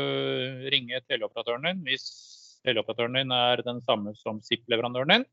ringe 0.72 1.04
teleoperatøren 1.04 1.68
din 1.68 1.84
hvis 1.84 2.08
teleoperatøren 2.68 3.18
din 3.20 3.36
er 3.36 3.64
den 3.66 3.82
samme 3.86 4.16
som 4.18 4.42
SIP-leverandøren 4.44 5.14
din. 5.14 5.28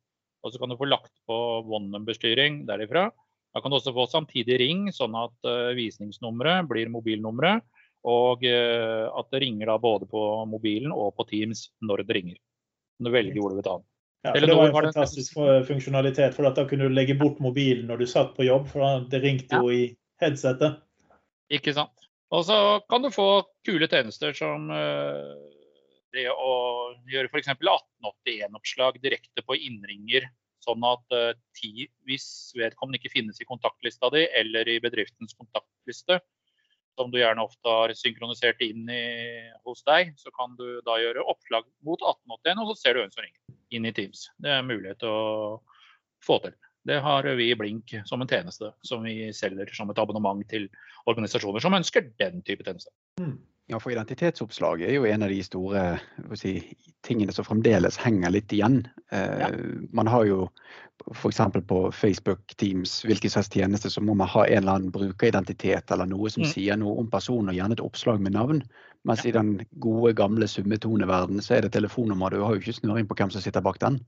Og 0.44 0.52
så 0.52 0.60
kan 0.60 0.70
du 0.70 0.78
få 0.78 0.88
lagt 0.88 1.12
på 1.26 1.36
one 1.64 1.90
number-styring 1.90 2.64
derifra. 2.68 3.08
Da 3.54 3.62
kan 3.62 3.72
du 3.72 3.78
også 3.78 3.94
få 3.96 4.04
samtidig 4.10 4.58
ring, 4.60 4.86
sånn 4.92 5.16
at 5.18 5.48
uh, 5.48 5.72
visningsnummeret 5.76 6.68
blir 6.70 6.92
mobilnummeret. 6.92 7.64
Og 8.06 8.44
uh, 8.46 9.06
at 9.18 9.30
det 9.32 9.42
ringer 9.42 9.72
da 9.72 9.78
både 9.82 10.06
på 10.10 10.22
mobilen 10.46 10.94
og 10.94 11.14
på 11.16 11.26
Teams 11.30 11.66
når 11.82 12.04
det 12.06 12.18
ringer. 12.20 12.38
Du 13.02 13.10
velger 13.12 13.40
hvor 13.40 13.52
du 13.52 13.58
vil 13.58 13.66
ta 13.66 13.78
den. 13.80 13.86
Ja, 14.26 14.32
for 14.32 14.46
Det 14.46 14.56
var 14.58 14.68
en 14.68 14.76
fantastisk 14.76 15.36
funksjonalitet. 15.68 16.34
for 16.34 16.50
Da 16.50 16.64
kunne 16.68 16.88
du 16.88 16.94
legge 16.94 17.14
bort 17.14 17.40
mobilen 17.40 17.86
når 17.86 18.02
du 18.02 18.06
satt 18.10 18.34
på 18.36 18.46
jobb. 18.46 18.68
For 18.68 19.06
det 19.10 19.22
ringte 19.22 19.60
jo 19.60 19.70
i 19.70 19.96
headsetet. 20.22 20.80
Ikke 21.52 21.74
sant. 21.74 22.06
Og 22.34 22.44
så 22.44 22.56
kan 22.90 23.02
du 23.02 23.10
få 23.14 23.46
kule 23.66 23.86
tjenester 23.88 24.34
som 24.34 24.70
uh, 24.70 25.36
det 26.16 26.26
å 26.32 26.52
gjøre 27.10 27.30
f.eks. 27.30 27.52
1881-oppslag 27.54 29.00
direkte 29.04 29.44
på 29.46 29.58
innringer, 29.58 30.28
sånn 30.64 30.82
at 30.88 31.14
uh, 31.14 31.36
ti, 31.56 31.86
hvis 32.08 32.54
vedkommende 32.58 32.98
ikke 33.00 33.12
finnes 33.12 33.38
i 33.40 33.46
kontaktlista 33.48 34.10
di 34.14 34.24
eller 34.40 34.68
i 34.68 34.80
bedriftens 34.82 35.36
kontaktliste, 35.38 36.18
som 36.96 37.12
du 37.12 37.18
gjerne 37.20 37.44
ofte 37.44 37.68
har 37.68 37.92
synkronisert 37.94 38.62
inn 38.64 38.88
i, 38.88 39.02
hos 39.68 39.84
deg, 39.86 40.14
så 40.16 40.32
kan 40.34 40.56
du 40.56 40.80
da 40.86 40.96
gjøre 41.00 41.26
oppslag 41.28 41.66
mot 41.84 42.00
1881, 42.00 42.62
og 42.62 42.70
så 42.72 42.76
ser 42.80 42.96
du 42.96 43.02
hvem 43.02 43.12
som 43.12 43.26
ringer 43.26 43.58
inn 43.76 43.88
i 43.88 43.92
Teams. 43.92 44.30
Det 44.40 44.54
er 44.54 44.64
mulighet 44.64 45.02
til 45.02 45.12
å 45.12 45.58
få 46.24 46.40
til. 46.44 46.56
Det 46.86 47.00
har 47.02 47.26
vi 47.36 47.50
i 47.50 47.58
Blink 47.58 47.96
som 48.06 48.22
en 48.22 48.30
tjeneste 48.30 48.70
som 48.86 49.02
vi 49.02 49.32
selger 49.34 49.72
som 49.74 49.90
et 49.90 49.98
abonnement 49.98 50.44
til 50.48 50.68
organisasjoner 51.10 51.62
som 51.62 51.74
ønsker 51.74 52.12
den 52.22 52.44
type 52.46 52.62
tjeneste. 52.62 52.92
Mm. 53.18 53.40
Ja, 53.66 53.80
for 53.82 53.90
identitetsoppslag 53.90 54.84
er 54.86 54.94
jo 54.94 55.06
en 55.10 55.24
av 55.26 55.32
de 55.32 55.40
store 55.42 55.80
si, 56.38 56.60
tingene 57.06 57.34
som 57.34 57.46
fremdeles 57.48 57.98
henger 57.98 58.30
litt 58.30 58.52
igjen. 58.54 58.84
Eh, 59.10 59.40
ja. 59.42 59.48
Man 59.90 60.06
har 60.06 60.26
jo 60.28 60.44
f.eks. 61.10 61.40
på 61.66 61.80
Facebook, 61.92 62.54
Teams, 62.62 63.00
hvilken 63.04 63.30
slags 63.30 63.50
tjeneste, 63.50 63.90
så 63.90 64.00
må 64.00 64.14
man 64.14 64.30
ha 64.30 64.46
en 64.46 64.62
eller 64.62 64.78
annen 64.78 64.94
brukeridentitet 64.94 65.90
eller 65.90 66.06
noe 66.06 66.30
som 66.30 66.46
mm. 66.46 66.50
sier 66.52 66.78
noe 66.78 66.94
om 67.02 67.10
personen, 67.10 67.50
og 67.50 67.58
gjerne 67.58 67.74
et 67.74 67.82
oppslag 67.82 68.22
med 68.22 68.38
navn. 68.38 68.62
Mens 69.06 69.26
ja. 69.26 69.32
i 69.32 69.36
den 69.36 69.56
gode, 69.82 70.14
gamle 70.18 70.46
summetoneverdenen 70.50 71.42
så 71.42 71.58
er 71.58 71.66
det 71.66 71.74
telefonnummer. 71.74 72.30
Du 72.30 72.46
har 72.46 72.54
jo 72.54 72.62
ikke 72.62 72.78
snøring 72.78 73.10
på 73.10 73.18
hvem 73.18 73.34
som 73.34 73.42
sitter 73.42 73.66
bak 73.66 73.82
den. 73.82 73.98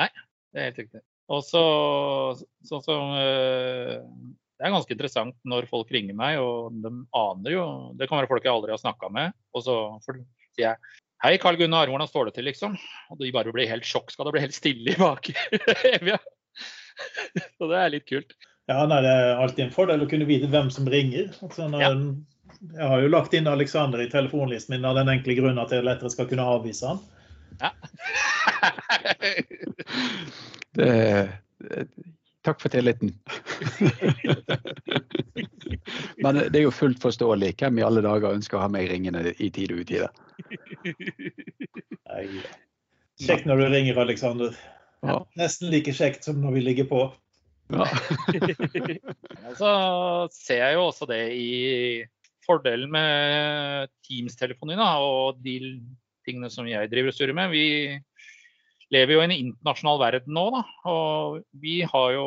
Nei, 0.00 0.10
det 0.50 0.60
er 0.60 0.70
helt 0.72 0.82
riktig. 0.82 1.06
Og 1.32 1.46
så 1.46 1.62
sånn 2.66 2.82
som 2.84 3.14
øh, 3.16 4.02
det 4.54 4.66
er 4.66 4.74
ganske 4.74 4.94
interessant 4.94 5.34
når 5.50 5.66
folk 5.70 5.90
ringer 5.94 6.16
meg, 6.18 6.38
og 6.38 6.76
de 6.84 6.92
aner 7.18 7.54
jo 7.56 7.64
Det 7.98 8.06
kan 8.06 8.20
være 8.20 8.30
folk 8.30 8.44
jeg 8.46 8.54
aldri 8.54 8.74
har 8.74 8.80
snakka 8.80 9.10
med. 9.10 9.34
Og 9.54 9.64
så 9.66 9.78
sier 10.04 10.68
jeg 10.68 11.00
Hei, 11.24 11.38
Karl 11.40 11.56
Gunnar, 11.56 11.88
hvordan 11.88 12.08
står 12.10 12.28
det 12.28 12.34
til, 12.36 12.44
liksom? 12.50 12.74
Og 13.08 13.18
de 13.20 13.30
bare 13.32 13.52
blir 13.54 13.70
helt 13.70 13.86
sjokk. 13.88 14.12
Skal 14.12 14.28
det 14.28 14.34
bli 14.34 14.42
helt 14.44 14.56
stille 14.56 14.92
i 14.92 14.98
bakevja? 15.00 16.18
så 17.56 17.68
det 17.70 17.78
er 17.80 17.94
litt 17.94 18.04
kult. 18.10 18.34
Ja, 18.68 18.84
nei, 18.88 19.00
Det 19.04 19.12
er 19.12 19.40
alltid 19.40 19.64
en 19.66 19.72
fordel 19.72 20.04
å 20.04 20.08
kunne 20.10 20.28
vite 20.28 20.50
hvem 20.52 20.68
som 20.74 20.88
ringer. 20.90 21.30
Altså, 21.44 21.68
når, 21.72 21.80
ja. 21.80 21.92
Jeg 22.74 22.90
har 22.92 23.02
jo 23.02 23.10
lagt 23.12 23.34
inn 23.36 23.48
Alexander 23.50 24.02
i 24.04 24.10
telefonlisten 24.12 24.76
min 24.76 24.86
av 24.88 24.98
den 24.98 25.10
enkle 25.12 25.36
grunn 25.38 25.60
at 25.60 25.72
jeg 25.74 25.84
lettere 25.84 26.12
skal 26.12 26.28
kunne 26.30 26.46
avvise 26.48 26.92
han. 26.92 27.00
Ja. 27.60 27.70
det, 30.78 30.92
takk 32.46 32.60
for 32.62 32.72
tilliten. 32.72 33.14
Men 36.24 36.40
det 36.48 36.60
er 36.60 36.66
jo 36.66 36.74
fullt 36.74 37.02
forståelig. 37.02 37.54
Hvem 37.60 37.80
i 37.80 37.84
alle 37.86 38.04
dager 38.04 38.32
ønsker 38.32 38.58
å 38.58 38.64
ha 38.64 38.70
meg 38.72 38.88
ringende 38.90 39.34
i 39.36 39.50
tide 39.54 39.76
og 39.76 39.84
utide? 39.84 40.08
Kjekt 43.20 43.46
når 43.48 43.60
du 43.60 43.66
ringer, 43.74 44.00
Aleksander. 44.00 44.56
Ja. 45.04 45.20
Nesten 45.38 45.70
like 45.72 45.92
kjekt 45.94 46.24
som 46.26 46.40
når 46.42 46.56
vi 46.56 46.64
ligger 46.64 46.88
på. 46.88 47.04
Ja. 47.72 47.86
så 49.60 49.70
ser 50.34 50.60
jeg 50.60 50.78
jo 50.78 50.88
også 50.88 51.08
det 51.08 51.22
i 51.36 51.50
fordelen 52.44 52.90
med 52.92 53.92
Teams-telefoni 54.04 54.76
og 54.76 55.40
de 55.44 55.58
tingene 56.24 56.50
som 56.52 56.68
jeg 56.68 56.90
driver 56.92 57.12
og 57.12 57.16
styrer 57.16 57.36
med. 57.36 57.52
Vi 57.52 57.66
lever 58.94 59.16
jo 59.16 59.22
i 59.22 59.26
en 59.28 59.36
internasjonal 59.36 60.00
verden 60.02 60.36
nå, 60.36 60.44
da. 60.54 60.62
Og 60.90 61.40
vi 61.60 61.80
har 61.88 62.16
jo, 62.16 62.26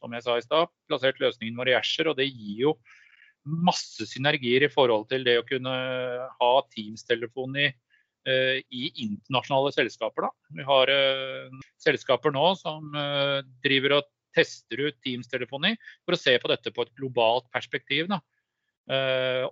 som 0.00 0.16
jeg 0.16 0.24
sa 0.24 0.38
i 0.38 0.44
stad, 0.44 0.72
plassert 0.88 1.20
løsningen 1.22 1.58
vår 1.60 1.72
i 1.72 1.76
Asher, 1.78 2.10
og 2.10 2.18
det 2.18 2.30
gir 2.30 2.64
jo 2.66 2.74
masse 3.44 4.04
synergier 4.08 4.66
i 4.66 4.72
forhold 4.72 5.06
til 5.10 5.24
det 5.24 5.38
å 5.40 5.46
kunne 5.48 5.72
ha 6.28 6.50
Teams-telefon 6.74 7.56
i, 7.60 7.68
i 8.28 8.82
internasjonale 9.06 9.72
selskaper. 9.72 10.26
Da. 10.26 10.32
Vi 10.58 10.66
har 10.68 10.92
uh, 10.92 11.62
selskaper 11.80 12.34
nå 12.36 12.50
som 12.60 12.92
uh, 12.92 13.40
driver 13.64 13.96
og 14.00 14.10
tester 14.36 14.84
ut 14.84 14.98
Teams-telefoni 15.00 15.72
for 16.04 16.14
å 16.14 16.20
se 16.20 16.36
på 16.38 16.52
dette 16.52 16.72
på 16.74 16.84
et 16.84 16.92
globalt 17.00 17.48
perspektiv. 17.54 18.12
Da. 18.12 18.20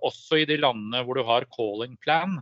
også 0.05 0.39
i 0.39 0.45
de 0.47 0.55
landene 0.59 1.01
hvor 1.03 1.17
du 1.17 1.25
har 1.27 1.49
calling 1.51 1.97
plan. 2.03 2.37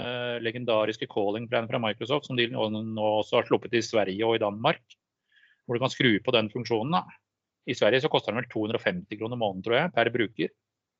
Eh, 0.00 0.40
legendariske 0.40 1.06
calling 1.06 1.48
plan 1.48 1.68
fra 1.68 1.78
Microsoft, 1.78 2.26
som 2.26 2.36
de 2.36 2.46
nå, 2.48 2.62
også 3.04 3.36
har 3.38 3.48
sluppet 3.48 3.74
i 3.76 3.84
Sverige 3.84 4.24
og 4.24 4.38
i 4.38 4.40
Danmark. 4.40 4.80
Hvor 5.72 5.80
du 5.80 5.86
kan 5.86 5.94
skru 5.94 6.12
på 6.20 6.36
den 6.36 6.52
funksjonen. 6.52 6.98
Da. 6.98 7.06
I 7.64 7.76
Sverige 7.78 8.04
så 8.04 8.10
koster 8.12 8.34
den 8.34 8.42
vel 8.42 8.50
250 8.52 9.16
kroner 9.16 9.40
måneden 9.40 9.64
tror 9.64 9.78
jeg, 9.78 9.94
per 9.96 10.10
bruker. 10.12 10.52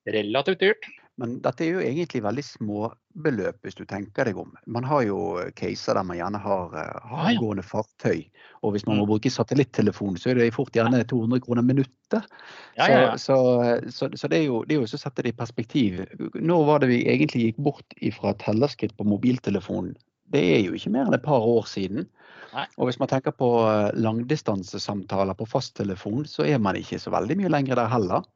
Relativt 0.08 0.62
dyrt. 0.64 0.86
Men 1.20 1.34
dette 1.44 1.66
er 1.66 1.74
jo 1.76 1.82
egentlig 1.84 2.22
veldig 2.24 2.42
små 2.46 2.86
beløp, 3.22 3.58
hvis 3.62 3.76
du 3.76 3.84
tenker 3.86 4.26
deg 4.26 4.38
om. 4.40 4.54
Man 4.64 4.86
har 4.88 5.04
jo 5.04 5.18
caser 5.58 5.98
der 5.98 6.06
man 6.08 6.16
gjerne 6.16 6.40
har 6.40 6.72
uh, 6.72 7.10
havgående 7.12 7.64
fartøy. 7.66 8.24
Og 8.64 8.72
hvis 8.72 8.86
man 8.88 8.96
må 8.96 9.04
mm. 9.04 9.10
bruke 9.12 9.30
satellittelefon, 9.30 10.16
så 10.18 10.32
er 10.32 10.40
det 10.40 10.48
fort 10.56 10.72
gjerne 10.74 11.04
200 11.04 11.44
kroner 11.44 11.66
minuttet. 11.68 12.30
Ja, 12.78 12.88
ja, 12.88 13.02
ja. 13.04 13.12
Så, 13.20 13.36
så, 13.92 14.08
så, 14.16 14.30
det 14.32 14.40
er 14.40 14.48
jo, 14.48 14.62
det 14.64 14.74
er 14.74 14.80
jo 14.80 14.88
å 14.88 15.02
sette 15.04 15.26
det 15.26 15.34
i 15.34 15.38
perspektiv. 15.42 16.00
Når 16.40 16.64
var 16.70 16.82
det 16.82 16.90
vi 16.94 17.02
egentlig 17.12 17.50
gikk 17.50 17.60
bort 17.68 17.98
fra 18.16 18.34
tellerskritt 18.40 18.96
på 18.96 19.06
mobiltelefonen? 19.12 19.92
Det 20.32 20.42
er 20.56 20.60
jo 20.64 20.76
ikke 20.76 20.92
mer 20.94 21.08
enn 21.08 21.16
et 21.16 21.24
par 21.24 21.44
år 21.46 21.66
siden. 21.70 22.08
Nei. 22.52 22.66
Og 22.76 22.88
hvis 22.88 22.98
man 23.00 23.08
tenker 23.08 23.32
på 23.36 23.48
eh, 23.64 23.90
langdistansesamtaler 23.96 25.36
på 25.38 25.48
fasttelefon, 25.48 26.26
så 26.28 26.44
er 26.48 26.60
man 26.60 26.76
ikke 26.76 27.00
så 27.00 27.12
veldig 27.14 27.38
mye 27.40 27.52
lenger 27.52 27.80
der 27.80 27.92
heller. 27.92 28.28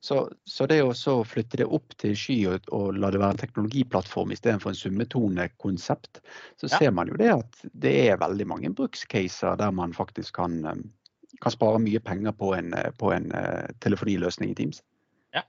Så, 0.00 0.32
så, 0.44 0.66
det 0.66 0.80
å 0.82 0.92
flytte 1.26 1.60
det 1.60 1.66
opp 1.66 1.94
til 2.00 2.16
sky 2.18 2.36
og, 2.50 2.66
og 2.74 2.96
la 2.98 3.10
det 3.12 3.20
være 3.22 3.36
en 3.36 3.42
teknologiplattform 3.42 4.32
istedenfor 4.34 4.72
en 4.72 4.78
summetonekonsept, 4.78 6.22
så 6.58 6.66
ja. 6.66 6.72
ser 6.74 6.94
man 6.96 7.10
jo 7.10 7.18
det 7.20 7.28
at 7.36 7.60
det 7.84 7.92
er 8.08 8.18
veldig 8.20 8.48
mange 8.50 8.72
brukscaser 8.74 9.60
der 9.60 9.70
man 9.74 9.94
faktisk 9.94 10.40
kan, 10.40 10.58
um, 10.66 10.82
kan 11.38 11.54
spare 11.54 11.82
mye 11.82 12.02
penger 12.02 12.34
på 12.34 12.50
en, 12.56 12.74
på 12.98 13.14
en 13.14 13.30
uh, 13.30 13.70
telefoniløsning 13.84 14.56
i 14.56 14.58
Teams. 14.58 14.82
Ja, 15.36 15.44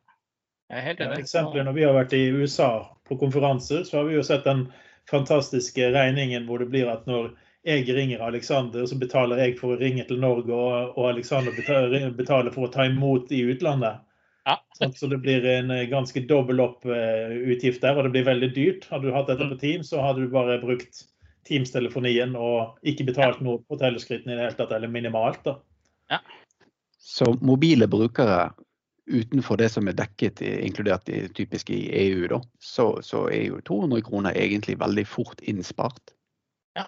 jeg 0.70 0.78
er 0.78 0.88
helt 0.92 1.02
enig. 1.08 1.18
Ja, 1.18 1.26
eksempler 1.26 1.66
når 1.66 1.80
vi 1.80 1.88
har 1.90 1.98
vært 1.98 2.14
i 2.18 2.24
USA 2.30 2.72
på 3.10 3.18
konferanser, 3.18 3.88
så 3.90 4.04
har 4.04 4.10
vi 4.12 4.20
jo 4.20 4.26
sett 4.28 4.46
den 4.46 4.68
fantastiske 5.12 5.92
regningen 5.94 6.48
hvor 6.48 6.62
det 6.64 6.72
blir 6.72 6.90
at 6.92 7.07
når 7.09 7.33
jeg 7.68 7.86
ringer 7.94 8.24
Alexander, 8.25 8.86
så 8.90 8.98
betaler 8.98 9.38
jeg 9.44 9.57
for 9.59 9.75
å 9.75 9.81
ringe 9.81 10.05
til 10.09 10.18
Norge, 10.22 10.50
og, 10.50 10.96
og 10.98 11.12
Alexander 11.12 11.53
betaler, 11.53 12.50
for 12.55 12.66
å 12.66 12.72
ta 12.74 12.88
imot 12.90 13.29
i 13.36 13.44
utlandet. 13.53 14.01
Ja. 14.50 14.55
Sånn, 14.79 14.96
så 14.98 15.09
det 15.12 15.20
blir 15.22 15.46
en 15.46 15.70
eh, 15.70 15.86
ganske 15.92 16.24
dobbel 16.25 16.64
opp 16.64 16.88
uh, 16.90 17.29
utgift 17.53 17.83
der, 17.83 18.00
og 18.00 18.07
det 18.07 18.16
blir 18.16 18.25
veldig 18.25 18.50
dyrt. 18.55 18.88
Hadde 18.90 19.12
du 19.12 19.14
hatt 19.14 19.29
dette 19.29 19.46
på 19.51 19.59
Team, 19.62 19.86
så 19.86 20.01
hadde 20.01 20.25
du 20.25 20.33
bare 20.33 20.57
brukt 20.64 21.03
Teams-telefonien 21.46 22.33
og 22.38 22.81
ikke 22.88 23.05
betalt 23.12 23.44
noe 23.46 23.62
på 23.70 23.77
teleskrittene 23.77 24.33
i 24.33 24.40
det 24.40 24.48
hele 24.48 24.57
tatt, 24.57 24.74
eller 24.74 24.90
minimalt. 24.90 25.44
da. 25.46 25.59
Ja. 26.09 26.22
Så 26.98 27.29
mobile 27.46 27.86
brukere 27.90 28.48
utenfor 29.12 29.60
det 29.60 29.70
som 29.74 29.88
er 29.90 29.98
dekket, 29.98 30.42
inkludert 30.42 31.10
i, 31.12 31.26
typisk 31.36 31.70
i 31.74 31.82
EU, 32.06 32.26
da, 32.32 32.42
så, 32.64 32.88
så, 33.06 33.26
er 33.34 33.48
jo 33.50 33.62
200 33.68 34.04
kroner 34.08 34.38
egentlig 34.38 34.78
veldig 34.80 35.06
fort 35.08 35.42
innspart. 35.42 36.16
Ja, 36.78 36.88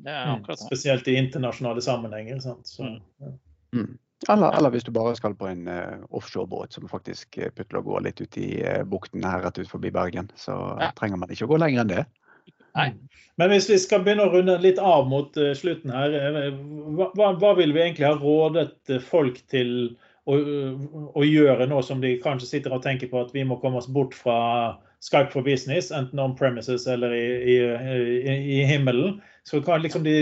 det 0.00 0.14
er 0.14 0.32
akkurat 0.34 0.58
det. 0.58 0.64
Mm. 0.64 0.70
Spesielt 0.72 1.10
i 1.10 1.18
internasjonale 1.20 1.84
sammenhenger. 1.84 2.40
Sant? 2.44 2.66
Så, 2.68 2.86
mm. 2.86 3.02
ja. 3.24 3.34
mm. 3.76 3.90
Eller, 4.28 4.52
eller, 4.52 4.70
hvis 4.70 4.84
du 4.84 4.92
bare 4.92 5.14
skal 5.16 5.34
på 5.36 5.48
en 5.48 5.68
uh, 5.68 6.00
offshorebåt 6.12 6.76
som 6.76 6.88
faktisk 6.88 7.38
uh, 7.40 7.48
putler 7.56 7.80
og 7.80 7.86
går 7.88 8.02
litt 8.04 8.20
ut 8.20 8.36
i 8.36 8.50
uh, 8.60 8.82
bukten 8.84 9.24
her 9.24 9.40
rett 9.40 9.60
ut 9.62 9.70
forbi 9.70 9.92
Bergen, 9.94 10.28
så 10.36 10.56
ja. 10.80 10.90
trenger 10.98 11.22
man 11.22 11.32
ikke 11.32 11.48
å 11.48 11.54
gå 11.54 11.60
lenger 11.62 11.84
enn 11.84 11.94
det. 11.94 12.04
Nei. 12.76 12.90
Men 13.40 13.50
hvis 13.50 13.70
vi 13.70 13.78
skal 13.80 14.04
begynne 14.04 14.28
å 14.28 14.34
runde 14.34 14.58
litt 14.60 14.78
av 14.78 15.08
mot 15.08 15.34
slutten 15.58 15.90
her, 15.90 16.12
hva, 16.94 17.32
hva, 17.40 17.54
vil 17.58 17.72
vi 17.74 17.80
egentlig 17.82 18.06
ha 18.06 18.12
rådet 18.20 19.00
folk 19.08 19.40
til 19.50 19.96
å, 20.36 21.24
gjøre 21.24 21.66
noe 21.70 21.82
som 21.86 22.00
de 22.02 22.14
kanskje 22.22 22.48
sitter 22.48 22.74
og 22.74 22.84
tenker 22.84 23.10
på 23.10 23.20
at 23.22 23.34
vi 23.34 23.44
må 23.46 23.58
komme 23.62 23.80
oss 23.80 23.90
bort 23.90 24.16
fra 24.16 24.38
Skype 25.00 25.32
for 25.32 25.46
business, 25.46 25.88
enten 25.96 26.20
on 26.20 26.36
premises 26.36 26.86
eller 26.90 27.14
i, 27.16 27.26
i, 27.54 27.56
i, 27.64 28.36
i 28.60 28.60
himmelen? 28.68 29.18
Så 29.48 29.62
hva 29.64 29.76
er 29.76 29.86
liksom 29.86 30.04
de 30.04 30.16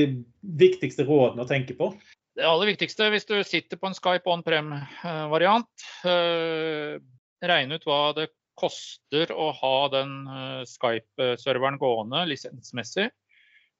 viktigste 0.61 1.07
rådene 1.09 1.43
å 1.43 1.51
tenke 1.51 1.75
på? 1.79 1.91
Det 2.39 2.47
aller 2.47 2.71
viktigste 2.71 3.09
hvis 3.11 3.27
du 3.27 3.35
sitter 3.43 3.81
på 3.81 3.91
en 3.91 3.97
Skype 3.97 4.31
on-prem-variant, 4.31 5.87
eh, 6.07 6.99
regne 7.43 7.79
ut 7.79 7.89
hva 7.89 8.03
det 8.15 8.29
koster 8.59 9.33
å 9.35 9.51
ha 9.59 9.77
den 9.91 10.13
eh, 10.31 10.63
Skype-serveren 10.71 11.81
gående 11.83 12.23
lisensmessig. 12.31 13.09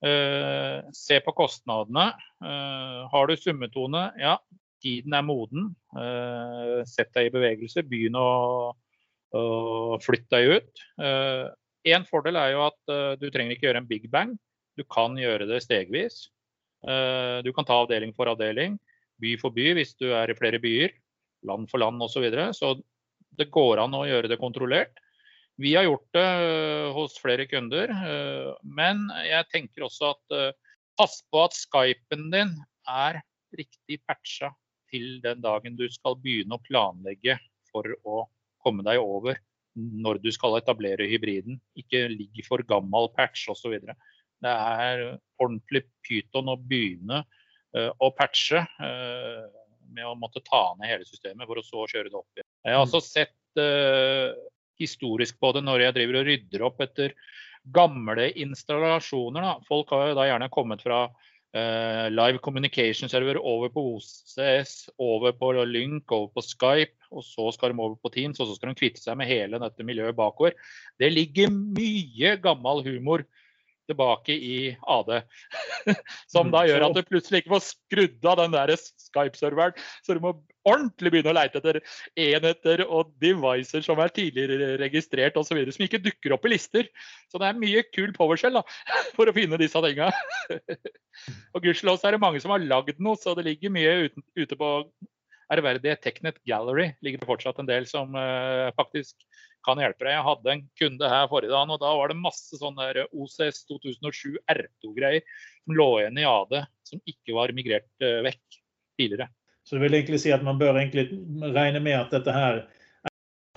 Eh, 0.03 0.79
se 0.95 1.21
på 1.23 1.35
kostnadene. 1.39 2.11
Har 3.11 3.31
du 3.31 3.39
summetone, 3.39 4.05
ja, 4.19 4.37
tiden 4.83 5.17
er 5.17 5.25
moden. 5.27 5.71
Sett 6.89 7.11
deg 7.17 7.29
i 7.29 7.35
bevegelse. 7.35 7.85
Begynn 7.87 8.19
å, 8.19 8.29
flytte 10.05 10.39
deg 10.39 10.59
ut. 10.59 10.85
En 11.89 12.07
fordel 12.09 12.39
er 12.41 12.53
jo 12.55 12.65
at 12.67 12.95
du 13.21 13.27
trenger 13.31 13.57
ikke 13.57 13.69
gjøre 13.69 13.83
en 13.83 13.91
big 13.91 14.09
bang. 14.13 14.35
Du 14.79 14.85
kan 14.87 15.17
gjøre 15.19 15.49
det 15.51 15.63
stegvis. 15.65 16.29
Eh, 16.87 17.43
du 17.43 17.53
kan 17.53 17.67
ta 17.67 17.81
avdeling 17.83 18.15
for 18.15 18.31
avdeling, 18.31 18.79
by 19.19 19.35
for 19.41 19.55
by 19.55 19.73
hvis 19.79 19.97
du 19.99 20.13
er 20.15 20.31
i 20.31 20.37
flere 20.39 20.61
byer, 20.63 20.95
land 21.49 21.67
for 21.71 21.83
land 21.83 22.03
osv. 22.03 22.19
Så, 22.19 22.23
videre. 22.23 22.49
så 22.55 22.75
det 23.39 23.51
går 23.55 23.83
an 23.83 23.97
å 23.99 24.07
gjøre 24.07 24.31
det 24.31 24.41
kontrollert. 24.41 25.03
Vi 25.59 25.75
har 25.75 25.89
gjort 25.89 26.07
det 26.15 26.29
eh, 26.45 26.91
hos 26.95 27.19
flere 27.19 27.49
kunder, 27.51 27.91
eh, 27.91 28.53
men 28.63 29.09
jeg 29.27 29.51
tenker 29.55 29.89
også 29.89 30.15
at 30.15 30.55
pass 30.99 31.21
på 31.31 31.43
at 31.47 31.55
Skypen 31.55 32.31
din 32.35 32.55
er 32.89 33.21
riktig 33.55 34.01
patcha 34.07 34.53
til 34.93 35.19
den 35.25 35.43
dagen 35.45 35.77
du 35.79 35.87
skal 35.93 36.19
begynne 36.23 36.59
å 36.59 36.65
planlegge 36.65 37.39
for 37.71 37.89
å 38.05 38.25
komme 38.65 38.85
deg 38.87 39.01
over 39.03 39.39
når 39.79 40.21
du 40.23 40.31
skal 40.35 40.59
etablere 40.59 41.07
hybriden. 41.09 41.59
Ikke 41.79 42.07
ligg 42.11 42.41
for 42.47 42.65
gammel 42.67 43.11
patch 43.15 43.47
osv. 43.53 43.77
Det 43.79 44.55
er 44.55 45.05
ordentlig 45.39 45.85
pyton 46.07 46.51
å 46.51 46.59
begynne 46.59 47.23
uh, 47.23 47.91
å 47.99 48.11
patche 48.15 48.63
uh, 48.63 49.45
med 49.89 50.07
å 50.07 50.17
måtte 50.19 50.43
ta 50.47 50.73
ned 50.79 50.91
hele 50.91 51.09
systemet 51.09 51.49
for 51.49 51.61
å 51.61 51.67
så 51.67 51.87
kjøre 51.91 52.11
det 52.11 52.19
opp 52.19 52.39
igjen. 52.39 52.49
Jeg 52.67 52.77
har 52.77 52.85
også 52.85 53.03
sett 53.05 53.63
uh, 53.63 54.35
historisk 54.79 55.39
på 55.43 55.53
det 55.57 55.65
når 55.67 55.87
jeg 55.87 55.99
driver 55.99 56.21
og 56.21 56.29
rydder 56.29 56.67
opp 56.69 56.83
etter 56.85 57.15
gamle 57.75 58.29
installasjoner. 58.39 59.65
Folk 59.69 59.91
har 59.95 60.11
jo 60.11 60.19
da 60.19 60.29
gjerne 60.29 60.51
kommet 60.55 60.85
fra 60.85 61.07
live 61.53 62.39
communication 62.45 63.09
server 63.09 63.39
over 63.41 63.71
på 63.73 63.83
OCS, 63.95 64.91
over 65.01 65.33
på 65.33 65.53
Lynk, 65.65 66.13
over 66.13 66.29
på 66.35 66.45
Skype, 66.45 67.09
og 67.09 67.25
så 67.25 67.49
skal 67.55 67.73
de 67.73 67.81
over 67.81 67.97
på 67.97 68.13
Teams, 68.13 68.41
og 68.41 68.51
så 68.51 68.59
skal 68.59 68.73
de 68.73 68.79
kvitte 68.79 69.01
seg 69.01 69.17
med 69.17 69.31
hele 69.31 69.61
dette 69.63 69.87
miljøet 69.87 70.17
bakover. 70.19 70.53
Det 71.01 71.09
ligger 71.13 71.49
mye 71.53 72.37
gammel 72.45 72.85
humor 72.85 73.25
tilbake 73.89 74.35
i 74.35 74.59
AD. 74.95 75.15
Som 76.33 76.53
da 76.55 76.65
gjør 76.69 76.89
at 76.89 76.99
du 76.99 77.03
plutselig 77.07 77.43
ikke 77.43 77.55
får 77.57 77.67
skrudd 77.71 78.29
av 78.29 78.39
den 78.43 78.55
der 78.55 78.75
Skype-serveren. 78.77 79.77
Så 80.05 80.17
du 80.17 80.23
må 80.25 80.35
ordentlig 80.69 81.13
begynne 81.13 81.33
å 81.33 81.37
leite 81.37 81.61
etter 81.61 81.81
enheter 82.19 82.85
og 82.87 83.13
devices 83.23 83.87
som 83.87 84.01
er 84.03 84.13
tidligere 84.15 84.77
registrert 84.81 85.39
osv. 85.41 85.61
Som 85.75 85.87
ikke 85.87 86.03
dukker 86.05 86.37
opp 86.37 86.49
i 86.49 86.55
lister. 86.55 86.89
Så 87.33 87.41
det 87.41 87.51
er 87.51 87.61
mye 87.61 87.85
kul 87.89 88.13
PowerShell 88.17 88.59
da, 88.61 88.65
for 89.17 89.31
å 89.31 89.37
finne 89.37 89.61
disse 89.61 89.83
tinga. 89.85 90.11
og 91.55 91.63
gudskjelov 91.65 92.03
er 92.05 92.17
det 92.17 92.25
mange 92.25 92.43
som 92.45 92.55
har 92.55 92.65
lagd 92.65 93.01
noe, 93.03 93.19
så 93.21 93.37
det 93.39 93.47
ligger 93.49 93.75
mye 93.75 93.95
ute 94.39 94.59
på 94.59 94.73
ærverdige 95.49 95.97
Technet 96.05 96.41
Gallery. 96.47 96.93
ligger 97.01 97.23
det 97.23 97.29
fortsatt 97.29 97.61
en 97.61 97.69
del 97.69 97.87
som 97.89 98.13
uh, 98.13 98.69
faktisk 98.77 99.17
kan 99.69 99.81
hjelpe 99.83 100.07
deg. 100.07 100.15
Jeg 100.17 100.27
hadde 100.27 100.55
en 100.55 100.65
kunde 100.81 101.13
her 101.13 101.29
forrige 101.31 101.53
dag, 101.53 101.75
og 101.75 101.83
da 101.83 101.93
var 102.01 102.13
det 102.13 102.19
masse 102.21 102.61
sånne 102.61 102.89
OCS 103.13 103.65
2007 103.69 104.39
R2-greier 104.49 105.23
som 105.63 105.77
lå 105.77 105.89
igjen 106.01 106.23
i 106.23 106.27
AD, 106.29 106.57
som 106.89 107.03
ikke 107.13 107.37
var 107.37 107.55
migrert 107.57 107.91
uh, 108.05 108.23
vekk. 108.27 108.63
tidligere. 108.99 109.29
Så 109.69 109.77
det 109.77 109.85
vil 109.85 109.99
egentlig 109.99 110.19
si 110.23 110.33
at 110.33 110.43
man 110.43 110.59
bør 110.59 110.79
egentlig 110.81 111.11
regne 111.55 111.81
med 111.85 111.99
at 111.99 112.15
dette 112.17 112.33
her 112.35 112.65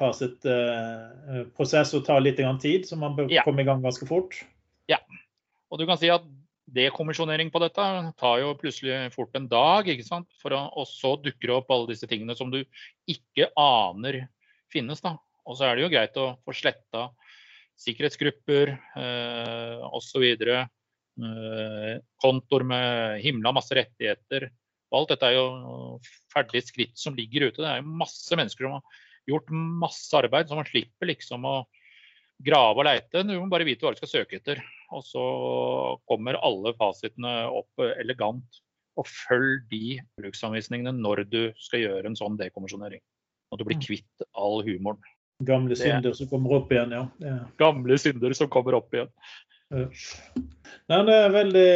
er 0.02 0.14
sitt 0.18 0.46
uh, 0.50 1.46
prosess 1.56 1.94
og 1.98 2.04
tar 2.06 2.22
litt 2.22 2.42
tid, 2.62 2.86
så 2.86 2.98
man 3.00 3.16
bør 3.18 3.32
ja. 3.32 3.46
komme 3.48 3.64
i 3.64 3.68
gang 3.68 3.82
ganske 3.82 4.06
fort? 4.10 4.36
Ja. 4.92 5.00
Og 5.72 5.80
du 5.80 5.88
kan 5.88 5.98
si 6.02 6.12
at 6.12 6.26
dekommisjonering 6.72 7.52
på 7.52 7.62
dette 7.64 7.86
tar 8.20 8.42
jo 8.42 8.54
plutselig 8.60 9.12
fort 9.16 9.36
en 9.36 9.48
dag. 9.52 9.88
ikke 9.88 10.06
sant? 10.08 10.28
For 10.42 10.54
å, 10.56 10.66
og 10.76 10.88
så 10.90 11.16
dukker 11.22 11.48
det 11.48 11.58
opp 11.58 11.72
alle 11.74 11.92
disse 11.92 12.10
tingene 12.10 12.36
som 12.38 12.52
du 12.52 12.62
ikke 13.10 13.50
aner 13.60 14.26
finnes. 14.72 15.02
da. 15.04 15.18
Og 15.50 15.58
så 15.58 15.68
er 15.68 15.78
det 15.78 15.86
jo 15.86 15.92
greit 15.94 16.18
å 16.22 16.28
få 16.46 16.56
sletta 16.56 17.08
sikkerhetsgrupper 17.82 18.74
eh, 18.78 19.86
osv. 19.90 20.26
Eh, 20.42 21.94
kontor 22.22 22.66
med 22.68 23.22
himla 23.26 23.54
masse 23.56 23.76
rettigheter. 23.78 24.50
Alt 24.92 25.14
dette 25.14 25.30
er 25.30 25.38
jo 25.38 26.00
ferdige 26.34 26.68
skritt 26.68 26.98
som 27.00 27.16
ligger 27.18 27.50
ute. 27.50 27.62
Det 27.62 27.70
er 27.70 27.82
jo 27.82 28.00
masse 28.02 28.38
mennesker 28.38 28.68
som 28.68 28.78
har 28.78 29.06
gjort 29.30 29.54
masse 29.54 30.18
arbeid, 30.18 30.50
så 30.50 30.58
man 30.58 30.68
slipper 30.68 31.10
liksom 31.10 31.46
å 31.48 31.56
grave 32.42 32.82
og 32.82 32.88
leite. 32.88 33.24
Du 33.24 33.36
må 33.38 33.48
bare 33.52 33.68
vite 33.68 33.86
hva 33.86 33.94
du 33.94 34.02
skal 34.02 34.12
søke 34.12 34.40
etter. 34.40 34.62
Og 34.92 35.06
så 35.08 35.24
kommer 36.10 36.40
alle 36.42 36.76
fasitene 36.80 37.46
opp 37.54 37.86
elegant. 37.96 38.62
Og 39.00 39.08
følg 39.08 39.64
de 39.72 40.02
bruksanvisningene 40.20 40.92
når 40.98 41.24
du 41.32 41.42
skal 41.62 41.86
gjøre 41.86 42.12
en 42.12 42.18
sånn 42.20 42.36
dekommisjonering. 42.40 43.02
Og 43.52 43.60
du 43.60 43.66
blir 43.68 43.80
mm. 43.80 43.86
kvitt 43.86 44.26
all 44.36 44.60
humoren. 44.68 45.00
Gamle 45.48 45.78
synder 45.80 46.16
som 46.18 46.30
kommer 46.32 46.58
opp 46.60 46.72
igjen, 46.74 46.94
ja. 46.96 47.06
ja. 47.24 47.38
Gamle 47.62 47.98
synder 48.02 48.34
som 48.38 48.50
kommer 48.52 48.78
opp 48.80 48.94
igjen. 48.96 49.12
Ja. 49.72 49.86
Nei, 50.92 50.98
det 51.08 51.14
er 51.16 51.32
veldig 51.32 51.68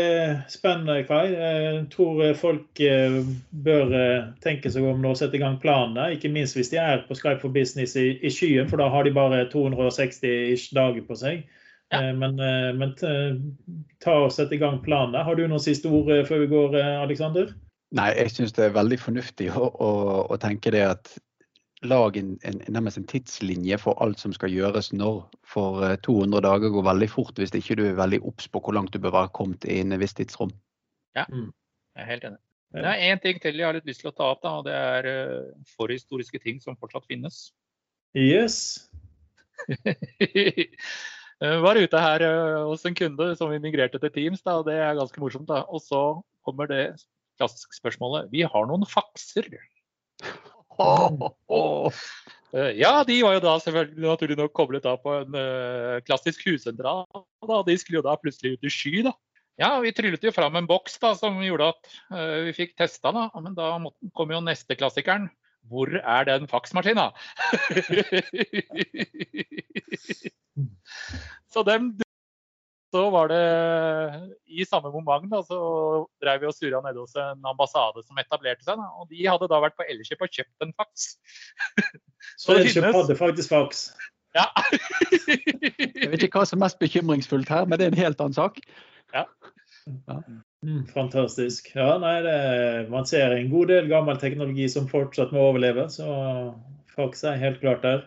spennende, 0.52 0.98
Kai. 1.08 1.30
Jeg 1.32 1.84
tror 1.94 2.20
folk 2.36 2.82
eh, 2.84 3.22
bør 3.66 3.94
eh, 3.96 4.26
tenke 4.44 4.72
seg 4.72 4.84
om 4.90 5.06
å 5.08 5.14
sette 5.16 5.40
i 5.40 5.44
gang 5.44 5.56
planene. 5.62 6.10
Ikke 6.18 6.32
minst 6.34 6.58
hvis 6.58 6.74
de 6.74 6.82
er 6.82 7.06
på 7.08 7.16
Skype 7.16 7.40
for 7.44 7.56
business 7.56 7.96
i, 8.00 8.10
i 8.20 8.32
skyen, 8.34 8.68
for 8.72 8.84
da 8.84 8.90
har 8.92 9.08
de 9.08 9.14
bare 9.16 9.46
260 9.54 10.74
dager 10.76 11.06
på 11.08 11.20
seg. 11.22 11.46
Ja. 11.94 12.02
Eh, 12.02 12.12
men, 12.20 12.36
men, 12.82 12.96
ta 14.04 14.18
og 14.26 14.34
sett 14.36 14.52
i 14.52 14.60
gang 14.60 14.82
planene. 14.84 15.24
Har 15.24 15.40
du 15.40 15.46
noen 15.46 15.64
siste 15.64 15.92
ord 15.92 16.12
før 16.28 16.44
vi 16.44 16.52
går, 16.52 16.76
Aleksander? 17.06 17.56
Nei, 17.96 18.10
jeg 18.18 18.34
syns 18.34 18.56
det 18.58 18.68
er 18.68 18.76
veldig 18.76 19.00
fornuftig 19.00 19.54
å, 19.56 19.70
å, 19.72 19.92
å 20.34 20.42
tenke 20.42 20.74
det 20.76 20.84
at 20.90 21.16
lag 21.84 22.18
en, 22.18 22.40
en, 22.44 22.62
nærmest 22.72 22.98
en 22.98 23.08
tidslinje 23.08 23.78
for 23.82 24.00
alt 24.04 24.20
som 24.22 24.34
skal 24.34 24.54
gjøres 24.54 24.94
når. 24.94 25.26
For 25.46 25.84
200 26.06 26.40
eh, 26.40 26.44
dager 26.46 26.74
går 26.74 26.88
veldig 26.88 27.10
fort 27.12 27.42
hvis 27.42 27.54
ikke 27.58 27.78
du 27.80 27.86
er 27.90 28.00
veldig 28.00 28.22
obs 28.26 28.48
på 28.48 28.62
hvor 28.64 28.76
langt 28.78 28.94
du 28.94 29.00
bør 29.00 29.16
være 29.20 29.34
kommet 29.36 29.68
i 29.68 29.82
en 29.84 30.00
viss 30.00 30.16
tidsrom. 30.18 30.54
Ja, 31.16 31.26
mm. 31.30 31.52
jeg 31.96 32.04
er 32.04 32.12
helt 32.14 32.28
enig. 32.32 32.42
Det 32.76 32.84
er 32.92 33.04
én 33.08 33.22
ting 33.24 33.40
til 33.40 33.56
jeg 33.56 33.68
har 33.68 33.76
litt 33.78 33.88
lyst 33.88 34.02
til 34.04 34.12
å 34.12 34.16
ta 34.16 34.28
opp, 34.34 34.42
da, 34.44 34.58
og 34.60 34.66
det 34.68 34.74
er 34.76 35.06
uh, 35.08 35.52
forhistoriske 35.78 36.42
ting 36.44 36.58
som 36.60 36.76
fortsatt 36.76 37.06
finnes. 37.08 37.54
Yes. 38.18 38.90
Var 41.66 41.80
ute 41.80 42.02
her 42.04 42.26
uh, 42.26 42.66
hos 42.68 42.84
en 42.88 42.98
kunde 42.98 43.30
som 43.40 43.54
immigrerte 43.56 44.02
til 44.02 44.12
Teams, 44.12 44.44
da, 44.44 44.58
og 44.60 44.68
det 44.68 44.76
er 44.76 44.98
ganske 44.98 45.24
morsomt. 45.24 45.48
da. 45.48 45.62
Og 45.72 45.86
så 45.86 46.02
kommer 46.44 46.68
det 46.68 46.98
klassiske 47.40 47.80
spørsmålet. 47.80 48.28
Vi 48.34 48.44
har 48.44 48.68
noen 48.68 48.84
fakser. 48.90 49.48
Eh, 52.56 52.72
ja, 52.80 53.04
de 53.04 53.18
var 53.26 53.34
jo 53.36 53.42
da 53.44 53.58
selvfølgelig 53.60 54.08
naturlig 54.08 54.38
nok 54.40 54.54
koblet 54.56 54.86
da 54.86 54.96
på 55.02 55.12
en 55.18 55.34
uh, 55.36 56.00
klassisk 56.08 56.46
hussentral. 56.48 57.04
Da. 57.44 57.58
De 57.68 57.76
skulle 57.82 58.00
jo 58.00 58.06
da 58.06 58.16
plutselig 58.20 58.54
ut 58.56 58.64
i 58.64 58.72
sky. 58.72 59.04
da. 59.10 59.14
Ja, 59.60 59.80
vi 59.84 59.92
tryllet 59.96 60.24
jo 60.24 60.32
fram 60.36 60.56
en 60.56 60.68
boks 60.70 60.96
da, 61.04 61.16
som 61.20 61.44
gjorde 61.44 61.72
at 61.74 61.82
uh, 62.14 62.48
vi 62.48 62.52
fikk 62.56 62.72
testa. 62.80 63.12
da. 63.16 63.24
Men 63.36 63.54
da 63.58 63.66
kom 64.16 64.32
jo 64.32 64.40
neste 64.46 64.76
klassikeren. 64.80 65.28
Hvor 65.66 65.90
er 65.98 66.24
den 66.30 66.48
faksmaskina? 66.48 67.12
så 71.52 71.64
dem 71.66 72.05
så 72.94 73.04
var 73.12 73.30
det 73.32 73.42
i 74.46 74.66
samme 74.68 74.92
moment 74.94 75.28
da, 75.32 75.42
så 75.44 75.60
drev 76.24 76.44
vi 76.44 76.50
og 76.50 76.56
surra 76.56 76.82
nede 76.86 77.02
hos 77.02 77.16
en 77.20 77.48
ambassade 77.50 78.04
som 78.06 78.20
etablerte 78.22 78.64
seg. 78.64 78.80
Da, 78.80 78.90
og 79.02 79.10
de 79.12 79.26
hadde 79.28 79.50
da 79.52 79.62
vært 79.64 79.78
på 79.80 79.88
Elkjøp 79.90 80.26
og 80.26 80.38
kjøpt 80.38 80.66
en 80.66 80.74
faks. 80.78 81.08
så 82.42 82.58
Elkjøp 82.60 82.92
hadde 82.94 83.18
faktisk 83.20 83.52
faks? 83.52 83.88
Ja. 84.36 84.48
Jeg 86.02 86.12
vet 86.12 86.28
ikke 86.28 86.42
hva 86.42 86.48
som 86.48 86.60
er 86.60 86.66
mest 86.68 86.82
bekymringsfullt 86.82 87.52
her, 87.52 87.68
men 87.68 87.80
det 87.80 87.88
er 87.88 87.96
en 87.96 88.04
helt 88.04 88.22
annen 88.24 88.38
sak. 88.38 88.60
Ja. 89.16 89.26
ja. 89.88 90.20
Mm, 90.66 90.86
fantastisk. 90.90 91.70
Ja, 91.76 91.96
nei, 92.02 92.16
det, 92.26 92.38
man 92.92 93.06
ser 93.10 93.36
en 93.36 93.52
god 93.52 93.70
del 93.72 93.92
gammel 93.92 94.18
teknologi 94.22 94.68
som 94.72 94.90
fortsatt 94.90 95.34
må 95.36 95.50
overleve, 95.52 95.88
så 95.94 96.08
faks 96.96 97.24
er 97.28 97.42
helt 97.42 97.62
klart 97.62 97.84
der. 97.86 98.06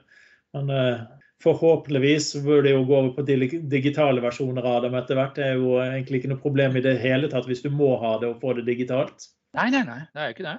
Men 0.56 0.72
uh, 0.72 1.17
Forhåpentligvis 1.42 2.32
burde 2.42 2.66
det 2.66 2.72
jo 2.74 2.86
gå 2.88 2.96
over 2.98 3.10
på 3.14 3.24
digitale 3.70 4.22
versjoner 4.24 4.64
av 4.66 4.82
dem 4.86 4.96
etter 4.98 5.18
hvert. 5.18 5.36
Det 5.38 5.44
er 5.46 5.60
jo 5.60 5.76
egentlig 5.84 6.22
ikke 6.22 6.32
noe 6.32 6.42
problem 6.42 6.78
i 6.78 6.82
det 6.82 6.96
hele 7.02 7.30
tatt 7.30 7.46
hvis 7.46 7.62
du 7.62 7.70
må 7.70 7.92
ha 8.02 8.16
det 8.18 8.32
og 8.32 8.40
få 8.42 8.56
det 8.58 8.66
digitalt. 8.66 9.30
Nei, 9.54 9.68
nei, 9.74 9.84
nei. 9.86 10.02
Det 10.10 10.22
er 10.22 10.32
jo 10.32 10.36
ikke 10.36 10.48
det. 10.48 10.58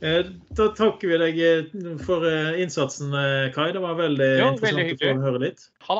Eh, 0.00 0.26
da 0.58 0.66
takker 0.76 1.08
vi 1.08 1.18
deg 1.20 1.38
eh, 1.40 1.96
for 2.04 2.26
eh, 2.28 2.58
innsatsen, 2.62 3.14
Kai. 3.54 3.70
Det 3.72 3.82
var 3.82 3.96
veldig 3.98 4.28
jo, 4.28 4.50
interessant 4.52 4.66
veldig 4.66 4.96
å 4.96 4.98
få 5.00 5.26
høre 5.26 5.42
litt. 5.46 5.60
Ha 5.86 5.86
det. 5.86 5.94